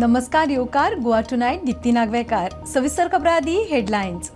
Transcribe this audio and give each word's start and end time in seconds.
नमस्कार 0.00 0.48
येवकार 0.48 0.94
गोवा 0.94 1.20
टुनाईट 1.20 1.64
दीप्ती 1.64 1.90
नागवेकर. 1.90 2.36
नागवेकार 2.36 2.66
सविस्तर 2.66 3.08
खबरां 3.12 3.34
हेडलाईन्स 3.34 3.70
हेडलायन्स 3.70 4.30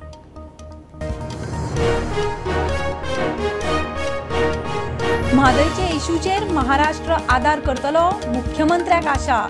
म्हादयचे 5.34 5.96
इश्यूचेर 5.96 6.44
महाराष्ट्र 6.44 7.12
आदार 7.28 7.60
करतलो 7.60 8.32
मुख्यमंत्र्याक 8.32 9.06
आशा. 9.06 9.46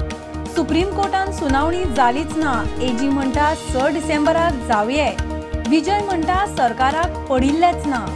सुप्रीम 0.56 0.90
कोर्टान 0.90 1.32
सुनावणी 1.32 1.84
जालीच 1.84 2.36
ना. 2.36 2.64
एजी 2.82 3.08
म्हणटा 3.08 3.54
स 3.54 3.86
डिसेंबराक 3.94 4.52
जावये 4.52 5.10
विजय 5.68 5.98
म्हणटा 5.98 6.46
सरकाराक 6.56 7.26
पडिल्लेच 7.30 7.86
ना. 7.86 8.06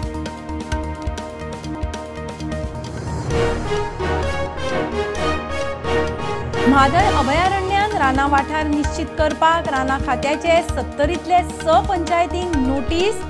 म्हादय 6.69 7.07
अभयारण्य 7.19 7.66
राना 7.99 8.27
वाठार 8.27 8.67
निश्चित 8.67 9.07
करपाक 9.19 9.69
राना 9.69 9.99
खात्याचे 10.07 10.63
सत्तरीतले 10.71 11.39
स 11.63 11.77
पंचायतींक 11.89 12.57
नोटीस 12.57 13.23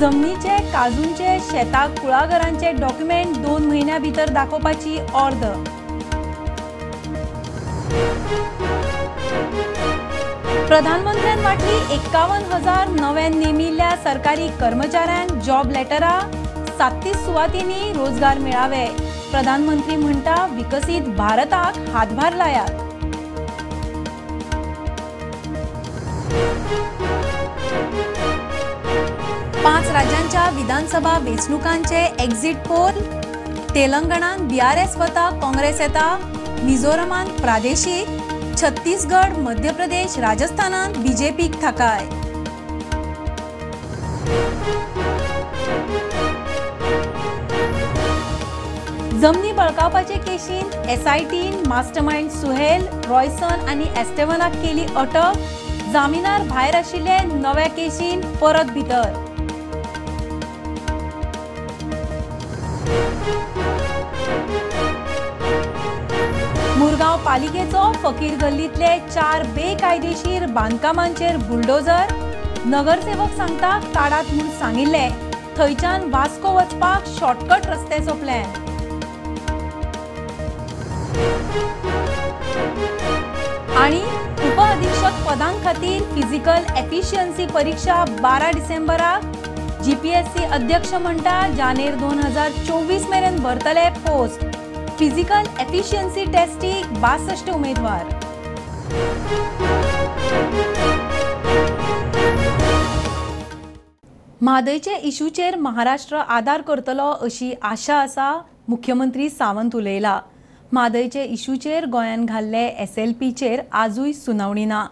जमनीचे 0.00 0.56
काजूंचे 0.72 1.38
शेताक 1.50 1.98
कुळागरांचे 2.00 2.72
डॉक्युमेंट 2.80 3.36
दोन 3.42 3.66
म्हयन्या 3.66 3.98
भितर 3.98 4.28
दाखोवपाची 4.32 4.98
अर्द 4.98 5.44
प्रधानमंत्र्यान 10.68 11.40
वाटली 11.40 11.94
एकावन्न 11.94 12.52
हजार 12.52 12.88
नव्यान 13.00 13.38
नेमिल्ल्या 13.38 13.94
सरकारी 14.04 14.48
कर्मचाऱ्यांक 14.60 15.30
जॉब 15.44 15.70
लेटरां 15.72 16.20
सात्तीस 16.78 17.16
सुवातींनी 17.16 17.92
रोजगार 17.92 18.38
मेळावे. 18.38 18.86
प्रधानमंत्री 19.30 19.96
म्हणटा 19.96 20.46
विकसीत 20.50 21.08
भारताक 21.16 21.78
हातभार 21.94 22.34
लायात. 22.36 22.85
पाच 29.66 29.86
राज्यांच्या 29.90 30.48
विधानसभा 30.54 31.16
वेंचणुकांचे 31.18 32.02
एक्झिट 32.20 32.56
पोल 32.66 32.98
तेलंगणात 33.74 34.38
बीआरएस 34.40 34.96
वता 34.96 35.28
काँग्रेस 35.40 35.80
येता. 35.80 36.04
मिझोरामात 36.62 37.40
प्रादेशीक. 37.40 38.08
छत्तीसगड 38.60 39.36
मध्य 39.38 39.72
प्रदेश 39.72 40.18
राजस्थानात 40.18 40.98
बीजेपीक 40.98 41.60
थाकाय. 41.62 42.04
जमनी 49.20 49.52
बळकावपाचे 49.52 50.14
केशीन 50.14 50.88
एसआयटीन 50.88 51.62
मास्टरमाइंड 51.68 52.30
सुहेल 52.30 52.86
रॉयसन 53.08 53.68
आनी 53.68 54.00
एस्टेवनाक 54.00 54.52
केली 54.52 54.86
अटक. 54.96 55.44
जामिनार 55.92 56.48
भायर 56.48 56.74
आशिल्ले 56.74 57.18
नव्या 57.34 57.68
केशीन 57.68 58.20
परत 58.34 58.72
भितर. 58.74 59.25
मुरगांव 66.96 67.24
पालिकेचो 67.24 67.80
फकीर 68.02 68.36
गल्लीतले 68.40 68.90
चार 69.14 69.42
बेकायदेशीर 69.54 70.44
बांदकामांचेर 70.52 71.36
बुलडोजर 71.36 72.12
नगरसेवक 72.66 73.34
सांगता 73.36 73.72
काडात 73.94 74.32
म्हूण 74.34 74.48
सांगिल्ले 74.60 75.08
थंयच्यान 75.58 76.08
वास्को 76.12 76.52
वचपाक 76.54 77.08
शॉर्टकट 77.18 77.66
रस्त्याचो 77.66 78.14
प्लॅन 78.20 78.48
आणि 83.76 84.02
उप 84.48 84.60
अधीक्षक 84.60 85.22
पदां 85.28 85.52
खातीर 85.64 86.02
फिजिकल 86.14 86.74
एफिशियन्सी 86.76 87.46
परीक्षा 87.46 88.04
बारा 88.20 88.50
डिसेंबराक. 88.54 89.32
जीपीएससी 89.84 90.44
अध्यक्ष 90.44 90.94
म्हणटा 90.94 91.40
जानेर 91.56 91.94
दोन 91.96 92.18
हजार 92.18 92.50
चोवीस 92.66 93.06
मेरेन 93.10 93.42
भरतले 93.42 93.88
पोस्ट. 94.06 94.55
फिजिकल 94.98 95.46
एफिशियन्सी 95.60 96.24
टेस्टीक 96.32 96.92
बासष्ट 97.00 97.48
उमेदवार. 97.50 98.04
म्हादयचे 104.40 104.94
इशूचेर 104.94 105.56
महाराष्ट्र 105.56 106.16
आदार 106.16 106.60
करतलो 106.60 107.10
अशी 107.26 107.52
आशा 107.62 107.96
आसा 107.96 108.30
मुख्यमंत्री 108.68 109.28
सावंत 109.30 109.76
उलयला. 109.76 110.20
म्हादयचे 110.72 111.24
इशूचेर 111.24 111.86
गोंयान 111.86 112.24
घाल्ले 112.24 112.64
एस 112.66 112.98
एल 112.98 113.12
पीचेर 113.20 113.60
आजूय 113.72 114.12
सुनावणी 114.12 114.64
ना. 114.64 114.84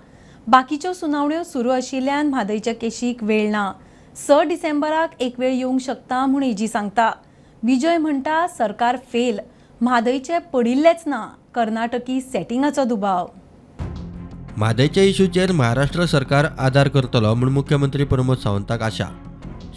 बाकीच्यो 0.47 0.92
सुनावण्यो 0.92 1.42
सुरू 1.42 1.71
आशिल्ल्यान 1.71 2.28
म्हादयच्या 2.28 2.75
केशीक 2.75 3.25
वेळ 3.25 3.50
ना. 3.50 3.71
स 4.16 4.41
डिसेंबराक 4.48 5.21
एक 5.21 5.41
वेळ 5.41 5.53
येवंक 5.53 5.81
शकता 5.81 6.25
म्हूण 6.26 6.42
एजी 6.42 6.69
सांगता. 6.69 7.10
विजय 7.62 7.98
म्हणटा 7.98 8.47
सरकार 8.59 8.97
फेल 9.12 9.38
म्हादयचे 9.81 10.39
पडिल्लेच 10.53 11.03
ना 11.07 11.21
कर्नाटकी 11.55 12.21
सेटिंगाचो 12.21 12.85
दुबाव. 12.85 13.27
म्हादयच्या 14.57 15.03
इशूचेर 15.03 15.53
महाराष्ट्र 15.53 16.05
सरकार 16.07 16.47
आदार 16.59 16.89
करतलो 16.89 17.35
म्हूण 17.35 17.53
मुख्यमंत्री 17.53 18.05
प्रमोद 18.05 18.39
सावंताक 18.39 18.83
आशा. 18.83 19.07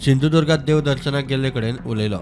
सिंधुदुर्गात 0.04 0.58
देव 0.66 0.80
दर्शनाक 0.80 1.24
गेल्ले 1.28 1.50
कडेन 1.50 1.76
उलयलो. 1.86 2.18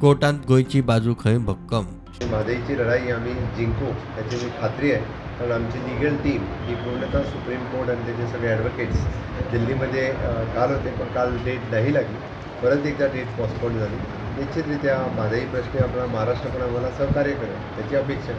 कोर्टांत 0.00 0.38
गोंयची 0.48 0.80
बाजू 0.90 1.14
खंय 1.20 1.38
भक्कम. 1.46 1.86
म्हादईची 2.30 2.78
लढाई 2.78 3.10
आम्ही 3.10 3.34
जिंकू 3.56 3.92
त्याची 4.14 4.44
मी 4.44 4.50
खात्री 4.60 4.92
आहे. 4.92 5.02
कारण 5.38 5.52
आमची 5.52 5.78
लिगल 5.78 6.16
टीम 6.24 6.44
ही 6.68 6.74
पूर्णतः 6.74 7.22
सुप्रीम 7.30 7.64
कोर्ट 7.72 7.90
आणि 7.90 8.06
त्याचे 8.06 8.32
सगळे 8.32 8.52
ॲडव्होकेट्स 8.52 9.50
दिल्लीमध्ये 9.52 10.06
काल 10.54 10.74
होते 10.74 10.96
पण 10.98 11.12
काल 11.14 11.36
डेट 11.44 11.70
नाही 11.70 11.94
लागली. 11.94 12.16
परत 12.62 12.86
एकदा 12.86 13.06
डेट 13.12 13.36
पोस्टपोन 13.38 13.78
झाली. 13.78 13.96
निश्चितरित्या 14.38 14.96
म्हादई 15.14 15.44
प्रश्नी 15.44 15.78
आपला 15.78 16.04
महाराष्ट्र 16.06 16.48
पण 16.48 16.62
आम्हाला 16.62 16.90
सहकार्य 16.90 17.32
करेल 17.32 17.76
त्याची 17.76 17.96
अपेक्षा 17.96 18.32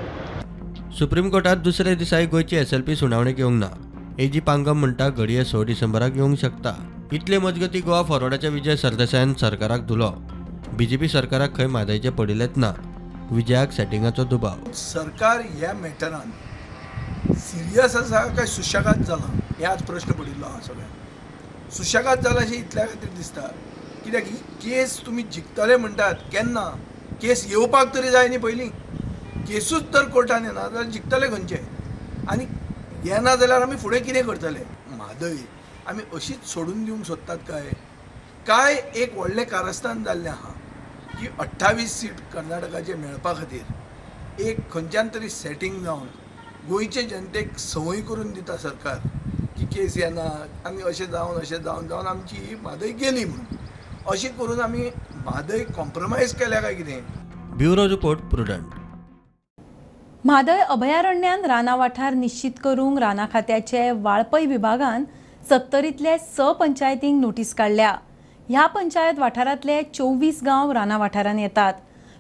सुप्रीम 1.00 1.30
कोर्टात 1.30 1.58
दुसऱ्या 1.58 1.94
दिसाय 1.96 2.26
गोंयची 2.26 2.56
एस 2.56 2.74
एल 2.74 2.82
पी 2.82 2.96
सुनावणेक 2.96 3.40
येवंक 3.40 3.60
ना. 3.60 3.68
एजी 4.20 4.40
पांगम 4.40 4.80
म्हणटा 4.80 5.10
घडये 5.10 5.46
स 5.46 5.56
डिसेंबराक 5.56 6.16
येवंक 6.16 6.40
शकता. 6.40 6.74
इतले 7.12 7.38
मजगती 7.38 7.82
गोवा 7.82 8.02
फॉरवर्डाच्या 8.04 8.50
विजय 8.50 8.76
सरदेसायान 8.76 9.34
सरकाराक 9.34 9.86
धुलो. 9.88 10.10
बीजेपी 10.74 11.08
सरकाराक 11.08 11.56
खंय 11.58 11.68
म्हादयचे 11.68 12.10
पडिल्लेच 12.10 12.58
ना. 12.58 12.72
विजयाक 13.32 13.72
सेटिंगाचो 13.72 14.24
दुबाव. 14.24 14.72
सरकार 14.74 15.42
ह्या 15.56 15.74
मॅटरान 15.74 16.32
सिरियस 17.34 17.96
आसा 17.96 18.26
काय 18.36 18.46
सुशेगाद 18.46 19.02
जाला? 19.02 19.40
हे 19.60 19.66
आज 19.66 19.82
प्रश्न 19.82 20.12
पडिल्लो 20.12 20.46
आहा 20.46 20.60
सगळ्यांक. 20.68 21.74
सुशेगाद 21.74 22.20
जाला 22.20 22.40
अशें 22.40 22.58
इतल्या 22.58 22.86
खातीर 22.86 23.10
दिसता. 23.18 23.42
कित्याक 24.04 24.24
ही 24.24 24.36
केस 24.64 25.00
तुमी 25.06 25.24
जिखतले 25.24 25.76
म्हणटात 25.78 26.16
केन्ना? 26.32 26.66
केस 27.22 27.46
येवपाक 27.50 27.94
तरी 27.96 28.10
जाय 28.12 28.28
न्ही 28.28 28.38
पयलीं. 28.40 28.70
केसूच 29.48 29.84
तर 29.94 30.08
कोर्टान 30.14 30.46
येना 30.46 30.62
जाल्यार 30.62 30.84
जिखतले 30.92 31.28
खंयचे? 31.30 31.58
आनी 32.30 32.46
येना 33.10 33.36
जाल्यार 33.36 33.62
आमी 33.62 33.76
फुडें 33.78 34.02
कितें 34.04 34.26
करतले? 34.26 34.64
म्हादय. 34.98 35.36
आमी 35.88 36.04
अशीच 36.14 36.48
सोडून 36.54 36.84
दिवंक 36.86 37.06
सोदतात 37.06 37.38
काय? 37.50 37.70
काय 38.48 38.76
एक 38.96 39.14
व्हडलें 39.18 39.46
कारस्थान 39.46 40.04
जाल्लें 40.04 40.30
आहा 40.30 40.52
की 41.20 41.28
अठ्ठावीस 41.40 42.00
सीट 42.00 42.20
कर्नाटकाचे 42.34 42.94
मेळपा 42.94 43.34
खातीर 43.34 44.42
एक 44.48 44.60
खंयच्यान 44.74 45.08
तरी 45.14 45.30
सेटींग 45.30 45.84
जावन 45.84 46.08
गोंयचे 46.70 47.02
जनतेक 47.04 47.58
संवय 47.60 48.02
करून 48.10 48.32
दिता 48.34 48.58
सरकार 48.58 48.98
की 49.58 49.66
केस 49.76 49.98
येना 49.98 50.30
आनी 50.66 50.82
अशें 50.90 51.06
जावन 51.12 51.40
अशें 51.40 51.62
जावन 51.64 51.88
जावन 51.88 52.08
आमची 52.08 52.36
ही 52.46 52.56
म्हादय 52.56 52.92
गेली 53.02 53.26
म्हणून. 53.26 53.58
अशें 54.08 54.30
करून 54.38 54.60
आमी 54.62 54.90
म्हादय 55.26 55.64
कॉम्प्रमायज 55.76 56.34
केल्या 56.36 56.60
काय 56.62 56.74
कितें? 56.74 57.00
Bureau 57.58 57.88
report 57.90 58.20
Prudent. 58.32 58.76
म्हादय 60.26 60.60
अभयारण्यान 60.70 61.46
राना 61.46 61.76
वाठार 61.76 62.14
निश्चित 62.14 62.52
करूंक 62.64 62.98
राना 63.00 63.26
खात्याचे 63.34 63.90
वाळपय 63.92 64.46
विभागान 64.46 65.04
सत्तरीतले 65.50 66.18
स 66.18 66.50
पंचायतींक 66.60 67.22
नोटीस 67.22 67.54
काडल्या 67.56 67.96
ह्या 68.50 68.66
पंचायत 68.68 69.20
वाठारांतले 69.20 69.82
चोवीस 69.94 70.40
गांव 70.46 70.72
राना 70.72 70.98
वाठारांत 70.98 71.40
येतात. 71.40 71.74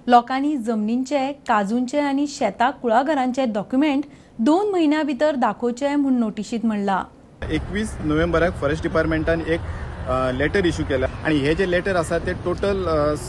लोकांनी 0.08 0.56
जमनींचे 0.58 1.32
काजूंचे 1.48 2.00
आनी 2.00 2.28
शेताक 2.28 2.80
कुळागरांचे 2.82 3.46
डॉक्युमेंट 3.54 4.04
दोन 4.40 4.70
म्हयन्या 4.70 5.02
भितर 5.04 5.36
दाखोवचे 5.36 5.96
म्हूण 5.96 6.20
नोटिशीत 6.20 6.66
म्हणला. 6.66 7.04
एकवीस 7.52 7.96
नोव्हेंबराक 8.04 8.54
फॉरेस्ट 8.62 8.84
डिपार्टमेंटान 8.84 9.42
एक 9.42 9.60
लेटर 10.38 10.66
इश्यू 10.66 10.86
केला 10.90 11.08
आणि 11.26 11.36
हे 11.40 11.54
जे 11.56 11.70
लेटर 11.72 11.96
आसा 11.96 12.18
ते 12.26 12.34
टोटल 12.46 12.84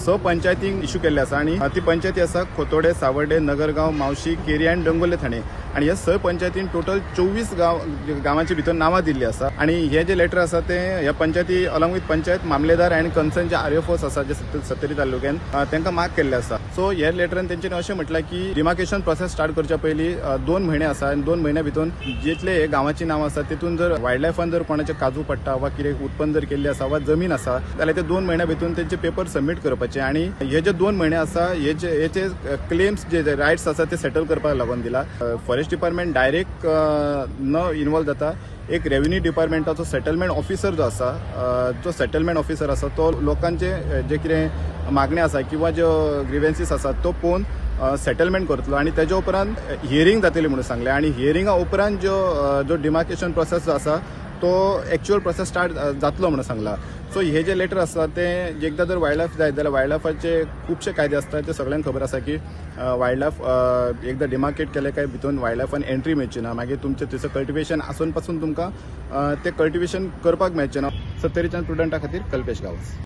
स 0.04 0.16
पंचायतींक 0.24 0.82
इश्यू 0.84 1.00
केल्ले 1.00 1.20
आसा 1.20 1.36
आणि 1.36 1.56
ती 1.74 1.80
पंचायती 1.86 2.20
आसा 2.20 2.42
खोतोडे 2.56 2.92
सावर्डे 3.00 3.38
नगरगांव 3.38 3.90
मावशी 3.98 4.34
केरी 4.46 4.66
आनी 4.66 4.84
डोंगोले 4.84 5.16
ठाणे. 5.22 5.40
आणि 5.74 5.86
ह्या 5.86 5.94
स 5.96 6.16
पंचायतीन 6.22 6.66
टोटल 6.72 6.98
चोवीस 7.16 7.52
गांव 7.58 7.78
गांवांची 8.24 8.54
भितर 8.54 8.72
नांवां 8.72 9.02
दिल्ली 9.04 9.24
आसा 9.24 9.48
आणि 9.58 9.74
हे 9.88 10.02
जे 10.04 10.16
लेटर 10.18 10.38
आसा 10.38 10.60
ते 10.68 10.78
ह्या 11.00 11.12
पंचायती 11.20 11.64
अलॉंग 11.66 11.92
विथ 11.92 12.00
पंचायत 12.08 12.46
मामलेदार 12.46 12.92
आनी 12.92 13.08
कन्सर्न 13.16 13.48
जे 13.48 13.56
आर 13.56 13.72
एफ 13.72 13.90
ओस 13.90 14.04
आसा 14.04 14.22
जे 14.22 14.34
सत्तरी 14.34 14.96
तालुक्यात 14.98 15.54
तांकां 15.72 15.92
मार्क 15.94 16.16
केल्ले 16.16 16.36
आसा 16.36 16.56
सो 16.76 16.90
हे 16.90 17.16
लेटरान 17.16 17.48
तेंच्यांनी 17.48 17.78
अशें 17.78 17.94
म्हटलां 17.94 18.22
की 18.30 18.52
डिमार्केशन 18.54 19.00
प्रोसेस 19.00 19.32
स्टार्ट 19.32 19.54
करच्या 19.56 19.78
पयलीं 19.78 20.44
दोन 20.46 20.64
म्हयने 20.66 20.84
आसा 20.84 21.08
आनी 21.10 21.22
दोन 21.22 21.40
म्हयन्या 21.40 21.62
भितर 21.62 21.88
जितले 22.24 22.58
हे 22.58 22.66
गांवांची 22.72 23.04
नांवां 23.04 23.30
आसा 23.30 23.48
तितून 23.50 23.76
जर 23.76 23.96
वायल्ड 24.00 24.22
लायफान 24.22 24.50
जर 24.50 24.62
कोणाचे 24.68 24.92
काजू 25.00 25.22
पडटा 25.28 25.54
वा 25.60 25.68
कितें 25.76 26.04
उत्पन्न 26.04 26.32
जर 26.32 26.44
केल्लें 26.50 26.69
असा 26.70 26.86
वा 26.86 26.98
जमीन 27.06 27.32
आसा 27.32 27.58
जाल्यार 27.78 27.96
ते 27.96 28.02
दोन 28.08 28.24
म्हयन्या 28.24 28.46
भितर 28.46 28.76
तेंचे 28.76 28.96
पेपर 29.02 29.26
सबमीट 29.34 29.58
करपाचे 29.64 30.00
आणि 30.00 30.22
हे 30.42 30.60
जे 30.60 30.72
दोन 30.72 30.96
म्हयने 30.96 31.16
आसा 31.16 31.46
हेचे 31.52 31.88
हेचे 32.00 32.26
क्लेम्स 32.68 33.06
जे 33.10 33.34
रायट्स 33.36 33.68
आसा 33.68 33.84
ते 33.90 33.96
सेटल 33.96 34.24
करपाक 34.24 34.56
लागून 34.56 34.80
दिला. 34.82 35.02
फॉरेस्ट 35.46 35.70
डिपार्टमेंट 35.70 36.14
डायरेक्ट 36.14 36.66
न 36.66 37.70
इन्वॉल्व 37.76 38.06
जाता 38.06 38.32
एक 38.74 38.86
रेव्हेन्यू 38.88 39.20
डिपार्टमेंटाचो 39.22 39.84
सेटलमेंट 39.84 40.30
ऑफिसर 40.32 40.74
जो 40.74 40.82
आसा 40.82 41.72
जो 41.84 41.92
सेटलमेंट 41.92 42.38
ऑफिसर 42.38 42.70
आसा 42.70 42.88
तो 42.96 43.10
लोकांचे 43.20 43.70
जे 44.08 44.16
कितें 44.16 44.92
मागणी 44.94 45.20
आसा 45.20 45.40
किंवा 45.50 45.70
ज्यो 45.70 45.88
ग्रिवेन्सीस 46.28 46.72
आसात 46.72 46.94
तो 47.04 47.10
पळोवन 47.22 47.96
सेटलमेंट 48.04 48.46
करतलो 48.48 48.76
आणि 48.76 48.90
त्याच्या 48.96 49.16
उपरांत 49.16 49.54
हियरिंग 49.82 50.20
जातली 50.22 50.46
म्हणून 50.46 50.64
सांगले. 50.64 50.90
आणि 50.90 51.08
हियरिंगा 51.16 51.52
उपरांत 51.52 51.98
जो 51.98 52.62
जो 52.68 52.76
डिमार्केशन 52.82 53.32
प्रोसेस 53.32 53.64
जो 53.66 53.72
आसा 53.72 53.96
तो 54.42 54.50
एक्च्युअल 54.92 55.20
प्रोसेस 55.22 55.48
स्टार्ट 55.48 55.72
जातलो 56.00 56.28
म्हणून 56.28 56.44
सांगला. 56.44 56.74
सो 57.14 57.20
हे 57.20 57.42
जे 57.42 57.56
लेटर 57.58 57.78
आसा 57.78 58.06
ते 58.16 58.26
एकदा 58.66 58.84
जर 58.84 58.96
वायल्ड 58.96 59.18
लायफ 59.18 59.36
जायत 59.38 59.52
जाल्यार 59.52 59.72
वायल्ड 59.72 59.90
लायफाचे 59.90 60.42
खुबशे 60.66 60.92
कायदे 60.92 61.16
असतात 61.16 61.42
ते 61.46 61.52
सगळ्यांक 61.52 61.84
खबर 61.84 62.02
आसा 62.02 62.18
की 62.18 62.36
वायल्ड 62.78 63.18
लायफ 63.20 64.06
एकदा 64.08 64.26
डिमार्केट 64.30 64.68
केले 64.74 64.90
काय 64.90 65.06
भितून 65.06 65.38
वायल्ड 65.38 65.58
लायफान 65.58 65.82
एंट्री 65.86 66.14
मेळची 66.14 66.40
ना. 66.40 66.52
मागीर 66.52 66.76
तुमचे 66.82 67.04
थंयसर 67.04 67.28
कल्टिवेशन 67.34 67.80
आसून 67.80 68.10
पासून 68.10 68.40
तुमकां 68.40 68.70
तें 69.10 69.44
ते 69.44 69.50
कल्टिवेशन 69.58 70.08
करपाक 70.24 70.52
मेळचें 70.52 70.80
ना. 70.80 70.88
सत्तरीच्या 71.22 71.62
स्टुडंटा 71.62 71.98
खातीर 71.98 72.22
कल्पेश 72.32 72.62
गांवस. 72.62 72.96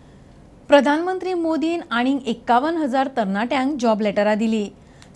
प्रधानमंत्री 0.70 1.34
मोदीन 1.34 1.80
आनीक 1.90 2.28
एक्कावन्न 2.28 2.82
हजार 2.82 3.08
तरणाट्यांक 3.16 3.76
जॉब 3.80 4.00
लेटरां 4.02 4.38
दिली. 4.38 4.68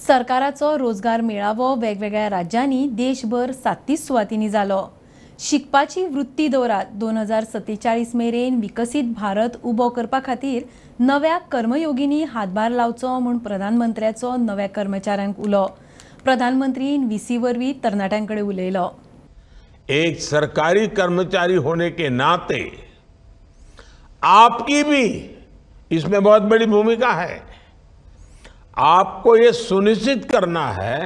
सरकाराचो 0.07 0.77
रोजगार 0.79 1.21
मेळावो 1.21 1.75
वेगवेगळ्या 1.81 2.29
राज्यांनी 2.31 2.87
देशभर 2.97 3.53
सात्तीस 3.65 4.07
सुवातींनी 4.07 4.49
जालो. 4.49 4.87
शिकपाची 5.41 6.05
वृत्ती 6.05 6.47
दवरात 6.49 6.85
दोन 7.01 7.17
हजार 7.17 7.45
सत्तेचाळीस 7.45 8.15
मेरेन 8.15 8.59
विकसीत 8.61 9.13
भारत 9.17 9.57
उबो 9.63 9.89
करपा 9.89 10.19
खातीर 10.25 10.63
नव्या 11.01 11.37
कर्मयोगिनी 11.53 12.23
हातभार 12.23 12.71
लावचो 12.71 13.19
म्हूण 13.19 13.39
प्रधानमंत्र्याचो 13.39 14.35
नव्या 14.37 14.69
कर्मचाऱ्यांक 14.69 15.39
उलो. 15.41 15.65
प्रधानमंत्रीन 16.25 17.05
व्हीसी 17.05 17.37
वरवीं 17.37 17.73
तरणाट्यां 17.85 18.25
कडेन 18.27 18.45
उलयलो. 18.45 18.89
एक 19.89 20.21
सरकारी 20.21 20.87
कर्मचारी 20.97 21.57
होने 21.57 21.91
के 21.91 22.09
नाते 22.09 22.63
आपकी 24.23 24.83
भी 24.83 25.05
इसमें 25.91 26.23
बहुत 26.23 26.43
बड़ी 26.43 26.67
भूमिका 26.67 27.13
है। 27.21 27.41
आपको 28.77 29.37
ये 29.37 29.53
सुनिश्चित 29.53 30.25
करना 30.31 30.67
है 30.73 30.99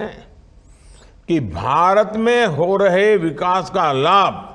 कि 1.29 1.39
भारत 1.41 2.13
में 2.17 2.47
हो 2.47 2.77
रहे 2.77 3.17
विकास 3.17 3.71
का 3.71 3.91
लाभ 3.93 4.49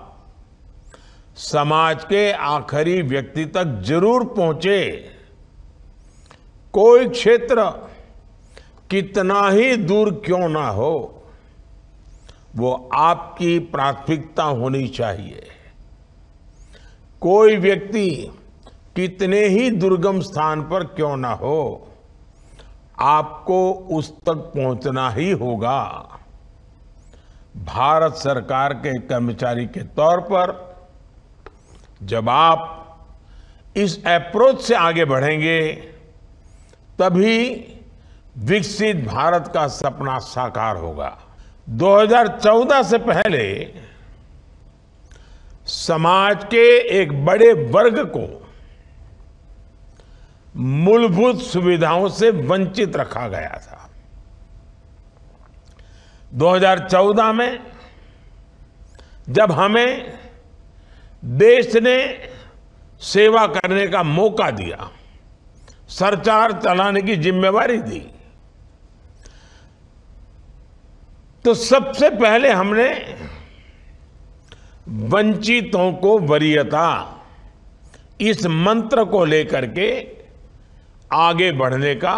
समाज 1.39 2.03
के 2.03 2.31
आखिरी 2.31 3.01
व्यक्ति 3.03 3.45
तक 3.47 3.81
ज़रूर 3.85 4.25
पहुँचे। 4.27 4.79
कोई 6.73 7.07
क्षेत्र 7.09 7.63
कितना 8.91 9.47
ही 9.49 9.75
दूर 9.77 10.11
क्यों 10.25 10.47
ना 10.49 10.67
हो, 10.69 11.23
वो 12.55 12.89
आपकी 12.95 13.57
प्राथमिकता 13.67 14.43
होनी 14.43 14.87
चाहिए। 14.89 15.47
कोई 17.21 17.55
व्यक्ति 17.57 18.09
कितने 18.95 19.43
ही 19.47 19.69
दुर्गम 19.71 20.19
स्थान 20.21 20.61
पर 20.61 20.83
क्यों 20.95 21.15
ना 21.17 21.31
हो, 21.33 21.87
आपको 22.99 23.71
उस 23.91 24.11
तक 24.19 24.51
पहुँचना 24.55 25.09
ही 25.09 25.31
होगा। 25.33 26.16
भारत 27.57 28.13
सरकार 28.13 28.73
के 28.73 28.99
कर्मचारी 28.99 29.65
के 29.65 29.79
तौर 29.79 30.19
पर 30.21 30.75
जब 32.03 32.29
आप 32.29 32.73
इस 33.77 34.05
अप्रोच 34.05 34.61
से 34.61 34.75
आगे 34.75 35.05
बढ़ेंगे, 35.05 35.71
तभी 36.99 37.49
विकसित 38.37 39.05
भारत 39.05 39.51
का 39.53 39.67
सपना 39.67 40.19
साकार 40.19 40.75
होगा। 40.75 41.17
2014 41.69 42.83
से 42.83 42.97
पहले 42.97 43.73
समाज 45.65 46.43
के 46.43 46.65
एक 47.01 47.25
बड़े 47.25 47.53
वर्ग 47.53 47.99
को 48.05 48.51
मूलभूत 50.55 51.41
सुविधाओं 51.41 52.09
से 52.09 52.29
वंचित 52.29 52.95
रखा 52.95 53.27
गया 53.27 53.61
था। 53.63 53.89
2014 56.37 57.31
में 57.33 57.59
जब 59.29 59.51
हमें 59.51 60.13
देश 61.37 61.75
ने 61.75 61.97
सेवा 63.03 63.45
करने 63.47 63.87
का 63.87 64.03
मौका 64.03 64.49
दिया, 64.51 64.89
सरकार 65.89 66.51
चलाने 66.61 67.01
की 67.01 67.15
जिम्मेवारी 67.15 67.77
दी 67.79 67.99
तो 71.45 71.53
सबसे 71.53 72.09
पहले 72.09 72.51
हमने 72.51 72.89
वंचितों 75.09 75.91
को 75.93 76.17
वरीयता, 76.19 76.87
इस 78.21 78.45
मंत्र 78.45 79.03
को 79.05 79.23
लेकर 79.25 79.65
के 79.69 79.89
आगे 81.13 81.51
बढ़ने 81.51 81.93
का 81.95 82.15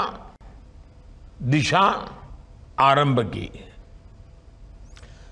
दिशा 1.42 1.82
आरंभ 2.80 3.20
की। 3.26 3.50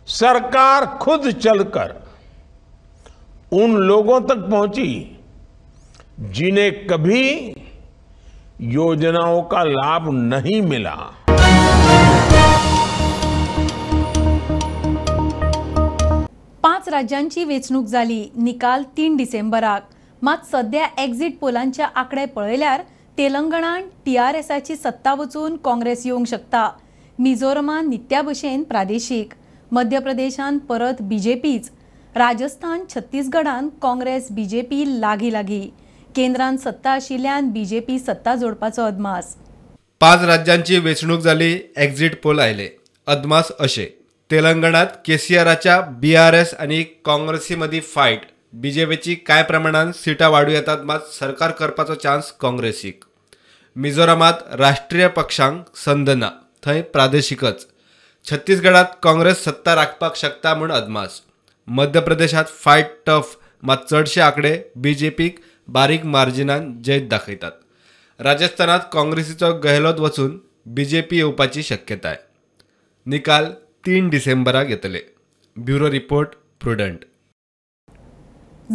सरकार 0.07 0.85
खुद 1.01 1.27
चलकर 1.43 1.89
उन 3.53 3.75
लोगों 3.77 4.19
तक 4.19 4.45
पहुंची 4.51 5.17
जिन्हें 6.33 6.87
कभी 6.87 7.23
योजनाओं 8.61 9.41
का 9.43 9.63
लाभ 9.63 10.09
नहीं 10.11 10.61
मिला। 10.61 10.95
पाच 16.63 16.89
राज्यांची 16.89 17.43
वेंचणूक 17.43 17.85
जाली 17.85 18.23
निकाल 18.35 18.83
तीन 18.97 19.17
डिसेंबराक. 19.17 19.81
मात 20.21 20.45
सध्या 20.51 20.85
एक्झिट 21.03 21.37
पोलांचे 21.39 21.83
आंकडे 21.83 22.25
पळयल्यार 22.25 22.81
तेलंगणान 23.17 23.87
टी 24.05 24.15
आर 24.17 24.35
एसाची 24.35 24.75
सत्ता 24.75 25.13
वचून 25.13 25.55
काँग्रेस 25.55 26.05
येवंक 26.05 26.27
शकता. 26.27 26.69
मिझोरमान 27.19 27.89
नित्या 27.89 28.21
भशेन 28.21 28.63
प्रादेशीक. 28.63 29.33
मध्य 29.71 29.99
प्रदेशांत 29.99 30.59
परत 30.59 31.01
बी 31.01 31.19
जे 31.19 31.35
पीच 31.35 31.69
राजस्थान 32.15 32.83
छत्तीसगडांत 32.89 33.69
काँग्रेस 33.81 34.27
बी 34.31 34.45
जे 34.45 34.61
पी 34.61 34.83
लागीं 35.01 35.31
लागीं. 35.31 35.67
केंद्रान 36.15 36.57
सत्ता 36.57 36.91
आशिल्ल्यान 36.91 37.49
बी 37.49 37.65
जे 37.65 37.79
पी 37.79 37.99
सत्ता 37.99 38.35
जोडपाचो 38.35 38.85
अदमास. 38.85 39.35
पाच 39.99 40.23
राज्यांची 40.23 40.79
वेचणूक 40.79 41.19
जाली 41.19 41.59
एक्झिट 41.77 42.21
पोल 42.21 42.39
आयले. 42.39 42.69
अदमास 43.07 43.51
अशे. 43.59 43.85
तेलंगणात 44.31 44.87
केसीआराच्या 45.05 45.79
बी 45.81 46.15
आर 46.15 46.33
एस 46.33 46.53
आणि 46.53 46.83
काँग्रेसीमदी 47.05 47.79
फायट 47.79 48.21
बीजेपीची 48.53 49.15
कांय 49.15 49.43
प्रमाणात 49.43 49.93
सिटां 49.95 50.31
वाडूं 50.31 50.53
येतात 50.53 50.77
मात 50.83 50.99
सरकार 51.19 51.51
करपाचो 51.51 51.95
चान्स 51.95 52.31
काँग्रेसीक. 52.31 53.03
मिझोरामात 53.75 54.33
राष्ट्रीय 54.53 55.07
पक्षांक 55.07 55.63
संद 55.75 56.09
ना 56.09 56.29
थंय 56.65 56.81
प्रादेशिकच. 56.81 57.67
छत्तीसगडात 58.27 58.85
काँग्रेस 59.03 59.43
सत्ता 59.45 59.73
राखपाक 59.75 60.15
शकता 60.15 60.53
म्हूण 60.55 60.71
अदमास. 60.71 61.21
मध्य 61.67 61.99
प्रदेशात 61.99 62.45
फायट 62.63 62.89
टफ 63.05 63.37
मात 63.63 63.77
चडशे 63.91 64.21
आंकडे 64.21 64.51
बीजेपीक 64.77 65.39
बारीक 65.67 66.05
मार्जिनान 66.05 66.81
जैत 66.83 67.07
दाखयतात. 67.09 67.51
राजस्थानात 68.19 68.79
काँग्रेसीचो 68.93 69.53
गहलोत 69.63 69.99
वचून 69.99 70.37
बीजेपी 70.75 71.17
येवपाची 71.17 71.63
शक्यताय. 71.63 72.15
निकाल 73.05 73.51
तीन 73.85 74.09
डिसेंबराक 74.09 74.69
येतले. 74.69 74.99
Bureau 75.57 75.91
report 75.91 76.35
Prudent. 76.61 76.99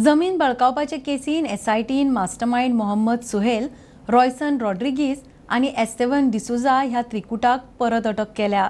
जमीन 0.03 0.37
बळकावपाचे 0.37 0.97
केसीन 0.97 1.45
एसआयटीन 1.45 2.09
मास्टरमाइंड 2.09 2.75
मोहम्मद 2.75 3.19
सुहेल 3.21 3.67
रॉयसन 4.09 4.57
रॉड्रिगीस 4.61 5.23
आनी 5.49 5.73
एस्तेवन 5.77 6.29
डिसुजा 6.29 6.81
ह्या 6.81 7.01
त्रिकुटाक 7.01 7.65
परत 7.79 8.07
अटक 8.07 8.33
केल्या. 8.37 8.69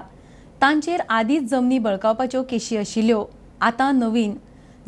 तांचेर 0.62 1.00
आदींच 1.08 1.50
जमनी 1.50 1.78
बळकावपाच्यो 1.78 2.42
केशी 2.42 2.76
आशिल्ल्यो. 2.76 3.24
आतां 3.60 3.94
नवीन. 3.98 4.34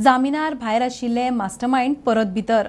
जामिनार 0.02 0.54
भायर 0.54 0.82
आशिल्ले 0.82 1.28
मास्टरमाइंड 1.30 1.94
परत 1.96 2.26
भितर. 2.35 2.68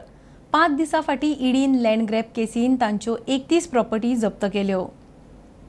पांच 0.54 0.75
दिसां 0.77 1.01
फाटीं 1.01 1.34
ईडीन 1.39 1.75
लँड 1.75 2.08
ग्रॅप 2.10 2.25
केसीन 2.36 2.75
तांच्यो 2.82 3.16
एकतीस 3.27 3.68
प्रॉपर्टी 3.68 4.16
जप्त 4.16 4.46
केल्यो. 4.54 4.86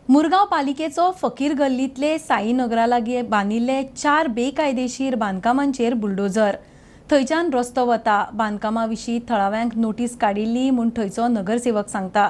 मुरगांव 0.08 0.44
पालिकेचो 0.50 1.10
फकीर 1.12 1.54
गल्लींतले 1.54 2.18
साईनगरा 2.18 2.86
लागीं 2.86 3.28
बांदिल्ले 3.30 3.82
चार 3.96 4.26
बेकायदेशीर 4.26 5.14
बांदकामांचेर 5.14 5.94
बुलडोजर 5.94 6.56
थंयच्यान 7.10 7.50
रस्तो 7.54 7.84
वता 7.86 8.24
बांदकामा 8.34 8.84
विशीं 8.86 9.18
थळाव्यांक 9.28 9.76
नोटीस 9.76 10.16
काडिल्ली 10.18 10.70
म्हूण 10.70 10.90
थंयचो 10.96 11.28
नगरसेवक 11.28 11.88
सांगता. 11.88 12.28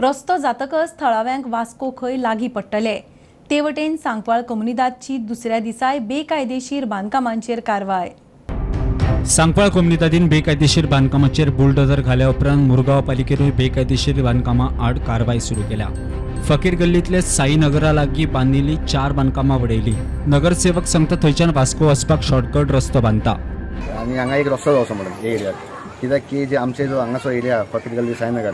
रस्तो 0.00 0.36
जातकच 0.36 0.98
थळाव्यांक 1.00 1.46
वास्को 1.46 1.90
खंय 1.98 2.16
लागीं 2.16 2.48
पडटले. 2.48 3.00
ते 3.50 3.60
वटेन 3.60 3.94
सांकवाळ 3.96 4.40
कम्युनिदादची 4.48 5.16
दुसऱ्या 5.18 5.58
दिसाय 5.58 5.98
बेकायदेशीर 5.98 6.84
बांदकामांचेर 6.84 7.60
कारवाय. 7.66 8.08
सांकवाळ 9.26 9.68
कोमनितादीन 9.68 10.26
बेकायदेशीर 10.28 10.86
बांदकामाचेर 10.86 11.50
बुलडोजर 11.50 12.00
घाल्या 12.00 12.28
उपरांत 12.28 12.66
मुरगांव 12.68 13.00
पालिकेनूय 13.02 13.50
बेकायदेशीर 13.58 14.22
बांदकामां 14.22 14.68
आड 14.86 14.98
कारवाय 15.06 15.38
सुरू 15.40 15.62
केल्या. 15.70 15.88
फकीर 16.48 16.74
गल्लीतले 16.80 17.22
साईनगरा 17.22 17.92
लागीं 17.92 18.26
बांदिल्ली 18.32 18.76
चार 18.88 19.12
बांदकामां 19.12 19.58
वडयली. 19.60 19.94
नगरसेवक 20.26 20.86
सांगता 20.86 21.16
थंयच्यान 21.22 21.50
वास्को 21.56 21.88
वचपाक 21.88 22.22
शॉर्टकट 22.22 22.70
रस्तो 22.72 23.00
बांदता 23.00 23.30
आनी 24.00 24.18
हांगा 24.18 24.36
एक 24.36 24.48
रस्तो 24.52 24.74
जावचो 24.74 24.94
म्हणून 24.94 25.12
हे 25.22 25.34
एरियात. 25.34 25.54
कित्याक 26.00 26.22
की 26.30 26.46
जे 26.46 26.56
आमचे 26.56 26.86
जो 26.88 27.00
हांगाचो 27.00 27.30
एरिया 27.30 27.62
फकीर 27.72 28.00
गल्ली 28.00 28.14
सायनगर 28.14 28.52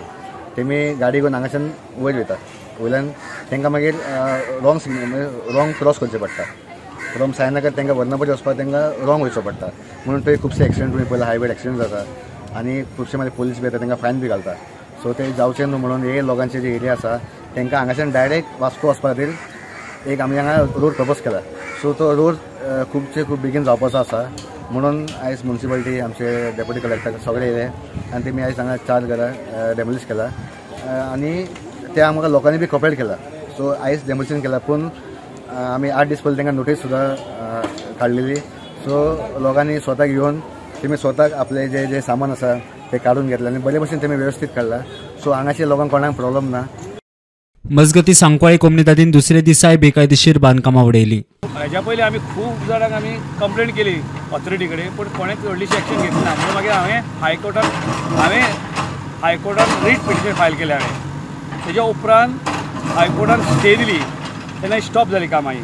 तेमी 0.57 0.93
गाडी 1.01 1.21
घेवन 1.21 1.35
हांगाच्यान 1.35 1.71
वयर 1.99 2.17
वयतात 2.17 2.37
वयल्यान 2.81 3.09
तांकां 3.51 3.71
मागीर 3.73 3.95
रॉंग 4.65 4.79
सिग्नल 4.81 5.55
रॉंग 5.55 5.73
क्रॉस 5.79 5.99
करचें 5.99 6.19
पडटा. 6.19 6.45
फ्रॉम 7.15 7.33
सायनगर 7.33 7.71
तांकां 7.77 7.97
वर्णपटी 7.97 8.31
वचपाक 8.31 8.59
तांकां 8.59 8.83
रॉंग 9.07 9.23
वयचो 9.23 9.41
पडटा. 9.41 9.67
म्हणून 10.07 10.23
थंय 10.27 10.37
खुबशे 10.43 10.65
एक्सिडंट 10.65 10.93
तुमी 10.93 11.05
पयला 11.11 11.25
हायवे 11.25 11.51
एक्सिडंट 11.51 11.79
जाता. 11.79 12.05
आनी 12.59 12.83
खुबशे 12.97 13.19
मागीर 13.19 13.33
पुलीस 13.37 13.59
बी 13.59 13.67
येता 13.67 13.79
तांकां 13.81 13.97
फायन 14.03 14.21
बी 14.21 14.29
घालता. 14.29 14.53
सो 15.03 15.13
ते 15.19 15.31
जावचे 15.37 15.65
न्हू 15.67 15.79
म्हणून 15.79 16.03
हे 16.11 16.27
लोकांचे 16.27 16.61
जे 16.61 16.75
एरिया 16.75 16.93
आसा 16.93 17.17
तांकां 17.57 17.79
हांगाच्यान 17.79 18.11
डायरेक्ट 18.11 18.61
वास्को 18.61 18.89
वचपा 18.89 19.09
खातीर 19.13 19.31
एक 20.13 20.21
आमी 20.21 20.37
हांगा 20.37 20.57
रोड 20.81 20.93
प्रपोज 20.93 21.21
केला. 21.25 21.41
सो 21.83 21.93
तो 21.99 22.15
रोड 22.17 22.35
खुबशे 22.93 23.25
खूब 23.25 23.41
बेगीन 23.41 23.65
जावपाचो 23.65 23.99
आसा 23.99 24.23
म्हणून 24.71 25.05
आयज 25.23 25.43
म्युन्सिपालिटी 25.45 25.99
आमचे 26.01 26.51
डेप्युटी 26.57 26.81
कलेक्टर 26.81 27.17
सगळे 27.25 27.47
येले. 27.49 27.65
आनी 27.65 28.25
तेमी 28.25 28.43
आयज 28.43 28.59
हांगा 28.61 28.77
चार 28.89 29.05
घरां 29.05 29.75
डेमोलिश 29.77 30.05
केला. 30.09 30.29
आनी 31.13 31.33
ते 31.97 32.01
आमकां 32.01 32.31
लोकांनी 32.31 32.59
बी 32.59 32.67
कॉपरेट 32.67 32.97
केला. 32.99 33.15
सो 33.57 33.75
आयज 33.81 34.07
डेमोलिशन 34.07 34.41
केला. 34.41 34.59
पूण 34.59 34.89
आमी 35.55 35.89
आठ 35.89 36.09
दीस 36.09 36.21
पयलीं 36.21 36.37
तांकां 36.39 36.55
नोटीस 36.55 36.79
सुद्दां 36.83 37.05
काडलेली 38.01 38.37
सो 38.85 38.97
लोकांनी 39.43 39.79
स्वताक 39.81 40.09
येवन 40.09 40.39
तेमी 40.83 40.97
स्वताक 40.97 41.33
आपले 41.43 41.69
जे 41.69 41.87
जे 41.87 42.01
सामान 42.01 42.31
आसा 42.31 42.55
ते 42.93 42.99
काडून 43.05 43.29
घेतले 43.29 43.49
आनी 43.49 43.59
बरे 43.65 43.79
भशेन 43.79 44.03
तेमी 44.03 44.17
वेवस्थीत 44.17 44.49
काडला 44.57 44.79
सो 45.25 45.31
हांगाच्या 45.33 45.67
लोकांक 45.67 45.91
कोणाक 45.91 46.15
प्रॉब्लम 46.17 46.49
ना. 46.51 46.63
मजगती 47.65 48.15
सांकवाळी 48.15 48.57
कोमनितादीन 48.65 49.11
दुसरे 49.11 49.41
दिसाय 49.43 49.77
बेकायदेशीर 49.85 50.39
बांदकामां 50.39 50.85
उडयली 50.85 51.23
हेज्या 51.57 51.81
पयलीं 51.81 52.05
आमी 52.05 52.19
खूब 52.35 52.67
जाणांक 52.69 52.93
आमी 52.93 53.15
कंप्लेंट 53.41 53.75
केली 53.77 53.95
ऑथॉरिटी 54.33 54.67
कडेन 54.67 54.91
पूण 54.97 55.09
कोणेंच 55.17 55.39
व्हडलीशी 55.45 55.77
एक्शन 55.77 56.03
घेतली 56.03 56.25
ना 56.25 56.35
म्हणून 56.35 56.55
मागीर 56.55 56.73
हांवें 56.73 57.01
हायकोर्टान 57.21 57.65
हांवें 58.19 58.41
हायकोर्टान 59.23 59.85
रीट 59.85 59.99
पिटिशन 60.09 60.35
फायल 60.39 60.55
केलें 60.55 60.75
हांवें 60.75 61.14
तेज्या 61.67 61.83
उपरांत 61.83 62.49
हायकोर्टान 62.97 63.43
स्टे 63.43 63.75
दिली 63.77 63.99
तेन्ना 64.63 64.79
स्टॉप 64.87 65.09
जाली 65.11 65.27
कामां 65.27 65.55
ही 65.55 65.61